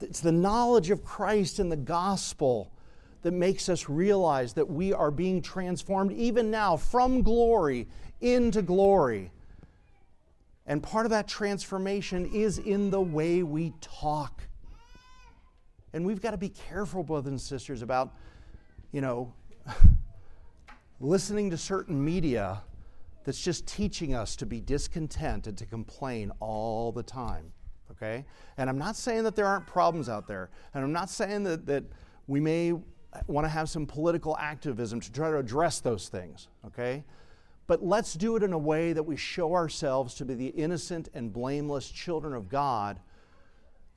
It's 0.00 0.20
the 0.20 0.32
knowledge 0.32 0.90
of 0.90 1.04
Christ 1.04 1.58
and 1.58 1.72
the 1.72 1.76
gospel 1.76 2.70
that 3.22 3.32
makes 3.32 3.68
us 3.68 3.88
realize 3.88 4.52
that 4.52 4.68
we 4.68 4.92
are 4.92 5.10
being 5.10 5.40
transformed 5.40 6.12
even 6.12 6.50
now 6.50 6.76
from 6.76 7.22
glory 7.22 7.88
into 8.20 8.62
glory. 8.62 9.30
And 10.66 10.82
part 10.82 11.06
of 11.06 11.10
that 11.10 11.26
transformation 11.26 12.30
is 12.32 12.58
in 12.58 12.90
the 12.90 13.00
way 13.00 13.42
we 13.42 13.72
talk. 13.80 14.42
And 15.94 16.04
we've 16.04 16.20
got 16.20 16.32
to 16.32 16.36
be 16.36 16.48
careful, 16.48 17.04
brothers 17.04 17.30
and 17.30 17.40
sisters, 17.40 17.80
about, 17.80 18.12
you 18.90 19.00
know, 19.00 19.32
listening 21.00 21.50
to 21.50 21.56
certain 21.56 22.04
media 22.04 22.60
that's 23.22 23.40
just 23.40 23.64
teaching 23.68 24.12
us 24.12 24.34
to 24.36 24.44
be 24.44 24.60
discontent 24.60 25.46
and 25.46 25.56
to 25.56 25.64
complain 25.64 26.32
all 26.40 26.90
the 26.90 27.02
time. 27.02 27.52
Okay? 27.92 28.26
And 28.58 28.68
I'm 28.68 28.76
not 28.76 28.96
saying 28.96 29.22
that 29.22 29.36
there 29.36 29.46
aren't 29.46 29.68
problems 29.68 30.08
out 30.08 30.26
there. 30.26 30.50
And 30.74 30.82
I'm 30.82 30.92
not 30.92 31.10
saying 31.10 31.44
that, 31.44 31.64
that 31.66 31.84
we 32.26 32.40
may 32.40 32.72
want 33.28 33.44
to 33.44 33.48
have 33.48 33.70
some 33.70 33.86
political 33.86 34.36
activism 34.36 35.00
to 35.00 35.12
try 35.12 35.30
to 35.30 35.38
address 35.38 35.78
those 35.78 36.08
things. 36.08 36.48
Okay? 36.66 37.04
But 37.68 37.84
let's 37.84 38.14
do 38.14 38.34
it 38.34 38.42
in 38.42 38.52
a 38.52 38.58
way 38.58 38.94
that 38.94 39.04
we 39.04 39.14
show 39.14 39.54
ourselves 39.54 40.14
to 40.14 40.24
be 40.24 40.34
the 40.34 40.48
innocent 40.48 41.08
and 41.14 41.32
blameless 41.32 41.88
children 41.88 42.34
of 42.34 42.48
God. 42.48 42.98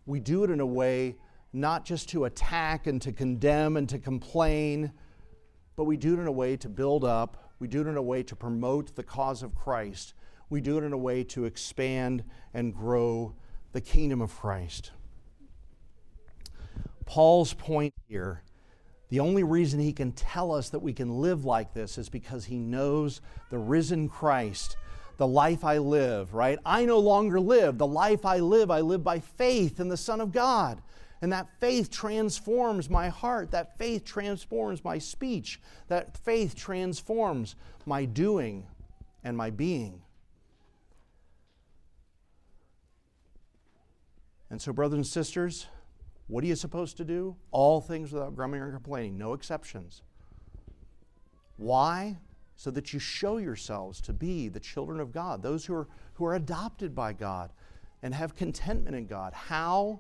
We 0.05 0.19
do 0.19 0.43
it 0.43 0.51
in 0.51 0.59
a 0.59 0.65
way 0.65 1.15
not 1.53 1.85
just 1.85 2.09
to 2.09 2.25
attack 2.25 2.87
and 2.87 3.01
to 3.01 3.11
condemn 3.11 3.77
and 3.77 3.87
to 3.89 3.99
complain, 3.99 4.91
but 5.75 5.85
we 5.85 5.97
do 5.97 6.13
it 6.13 6.19
in 6.19 6.27
a 6.27 6.31
way 6.31 6.57
to 6.57 6.69
build 6.69 7.03
up. 7.03 7.51
We 7.59 7.67
do 7.67 7.81
it 7.81 7.87
in 7.87 7.97
a 7.97 8.01
way 8.01 8.23
to 8.23 8.35
promote 8.35 8.95
the 8.95 9.03
cause 9.03 9.43
of 9.43 9.55
Christ. 9.55 10.13
We 10.49 10.61
do 10.61 10.77
it 10.77 10.83
in 10.83 10.93
a 10.93 10.97
way 10.97 11.23
to 11.25 11.45
expand 11.45 12.23
and 12.53 12.73
grow 12.73 13.35
the 13.71 13.81
kingdom 13.81 14.21
of 14.21 14.35
Christ. 14.35 14.91
Paul's 17.05 17.53
point 17.53 17.93
here 18.07 18.43
the 19.09 19.19
only 19.21 19.43
reason 19.43 19.79
he 19.79 19.93
can 19.93 20.11
tell 20.11 20.51
us 20.51 20.69
that 20.69 20.79
we 20.79 20.93
can 20.93 21.21
live 21.21 21.45
like 21.45 21.73
this 21.73 21.97
is 21.97 22.09
because 22.09 22.45
he 22.45 22.57
knows 22.57 23.21
the 23.49 23.57
risen 23.57 24.09
Christ, 24.09 24.75
the 25.15 25.27
life 25.27 25.63
I 25.63 25.77
live, 25.77 26.33
right? 26.33 26.59
I 26.65 26.83
no 26.85 26.99
longer 26.99 27.39
live. 27.39 27.77
The 27.77 27.87
life 27.87 28.25
I 28.25 28.39
live, 28.39 28.69
I 28.69 28.81
live 28.81 29.03
by 29.03 29.19
faith 29.19 29.79
in 29.79 29.87
the 29.87 29.97
Son 29.97 30.19
of 30.19 30.33
God. 30.33 30.81
And 31.21 31.31
that 31.33 31.47
faith 31.59 31.89
transforms 31.89 32.89
my 32.89 33.09
heart. 33.09 33.51
That 33.51 33.77
faith 33.77 34.05
transforms 34.05 34.83
my 34.83 34.99
speech. 34.99 35.59
That 35.87 36.15
faith 36.17 36.55
transforms 36.55 37.55
my 37.85 38.05
doing 38.05 38.67
and 39.23 39.35
my 39.35 39.49
being. 39.49 40.01
And 44.49 44.61
so, 44.61 44.71
brothers 44.71 44.97
and 44.97 45.07
sisters, 45.07 45.67
what 46.27 46.43
are 46.43 46.47
you 46.47 46.55
supposed 46.55 46.97
to 46.97 47.03
do? 47.03 47.35
All 47.51 47.81
things 47.81 48.11
without 48.11 48.35
grumbling 48.35 48.61
or 48.61 48.71
complaining, 48.71 49.17
no 49.17 49.33
exceptions. 49.33 50.03
Why? 51.57 52.17
So 52.55 52.71
that 52.71 52.93
you 52.93 52.99
show 52.99 53.37
yourselves 53.37 54.01
to 54.01 54.13
be 54.13 54.47
the 54.47 54.59
children 54.59 54.99
of 54.99 55.11
God, 55.11 55.41
those 55.41 55.65
who 55.65 55.73
are, 55.73 55.87
who 56.13 56.25
are 56.25 56.35
adopted 56.35 56.95
by 56.95 57.13
God 57.13 57.51
and 58.01 58.13
have 58.13 58.35
contentment 58.35 58.95
in 58.95 59.07
God. 59.07 59.33
How? 59.33 59.99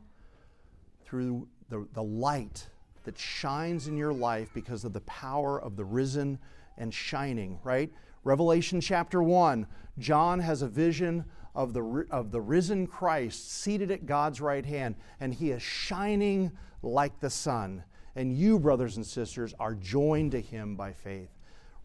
Through 1.07 1.47
the, 1.69 1.87
the 1.93 2.03
light 2.03 2.67
that 3.05 3.17
shines 3.17 3.87
in 3.87 3.95
your 3.95 4.11
life 4.11 4.49
because 4.53 4.83
of 4.83 4.91
the 4.91 5.01
power 5.01 5.61
of 5.61 5.77
the 5.77 5.85
risen 5.85 6.37
and 6.77 6.93
shining, 6.93 7.57
right? 7.63 7.89
Revelation 8.25 8.81
chapter 8.81 9.23
1, 9.23 9.65
John 9.97 10.39
has 10.39 10.61
a 10.61 10.67
vision 10.67 11.23
of 11.55 11.71
the, 11.71 12.05
of 12.11 12.31
the 12.31 12.41
risen 12.41 12.85
Christ 12.85 13.51
seated 13.61 13.89
at 13.89 14.05
God's 14.05 14.41
right 14.41 14.65
hand, 14.65 14.95
and 15.21 15.33
he 15.33 15.51
is 15.51 15.61
shining 15.61 16.51
like 16.83 17.21
the 17.21 17.29
sun. 17.29 17.83
And 18.17 18.37
you, 18.37 18.59
brothers 18.59 18.97
and 18.97 19.05
sisters, 19.05 19.53
are 19.59 19.75
joined 19.75 20.33
to 20.33 20.41
him 20.41 20.75
by 20.75 20.91
faith, 20.91 21.29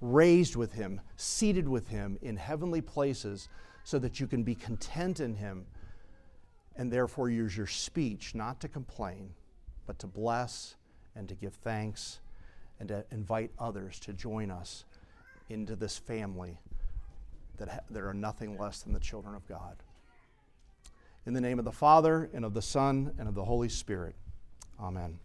raised 0.00 0.56
with 0.56 0.72
him, 0.72 1.00
seated 1.16 1.68
with 1.68 1.87
him 1.88 2.18
in 2.22 2.37
heavenly 2.37 2.80
places, 2.80 3.48
so 3.85 4.00
that 4.00 4.18
you 4.18 4.26
can 4.26 4.42
be 4.42 4.56
content 4.56 5.20
in 5.20 5.37
him 5.37 5.66
and 6.76 6.92
therefore 6.92 7.28
use 7.28 7.56
your 7.56 7.66
speech 7.66 8.35
not 8.35 8.61
to 8.61 8.68
complain, 8.68 9.30
but 9.87 9.98
to 9.98 10.06
bless 10.06 10.76
and 11.14 11.28
to 11.28 11.35
give 11.35 11.54
thanks 11.54 12.20
and 12.80 12.88
to 12.88 13.04
invite 13.11 13.50
others 13.58 14.00
to 14.00 14.12
join 14.12 14.50
us 14.50 14.85
into 15.48 15.76
this 15.76 15.98
family 15.98 16.58
that, 17.58 17.68
ha- 17.68 17.80
that 17.90 18.02
are 18.02 18.14
nothing 18.14 18.58
less 18.58 18.82
than 18.82 18.92
the 18.92 19.00
children 19.00 19.35
of 19.35 19.46
God. 19.46 19.76
In 21.26 21.35
the 21.35 21.40
name 21.40 21.58
of 21.58 21.64
the 21.64 21.72
Father, 21.72 22.28
and 22.32 22.44
of 22.44 22.54
the 22.54 22.62
Son, 22.62 23.12
and 23.18 23.28
of 23.28 23.35
the 23.35 23.44
Holy 23.44 23.68
Spirit. 23.68 24.16
Amen. 24.80 25.18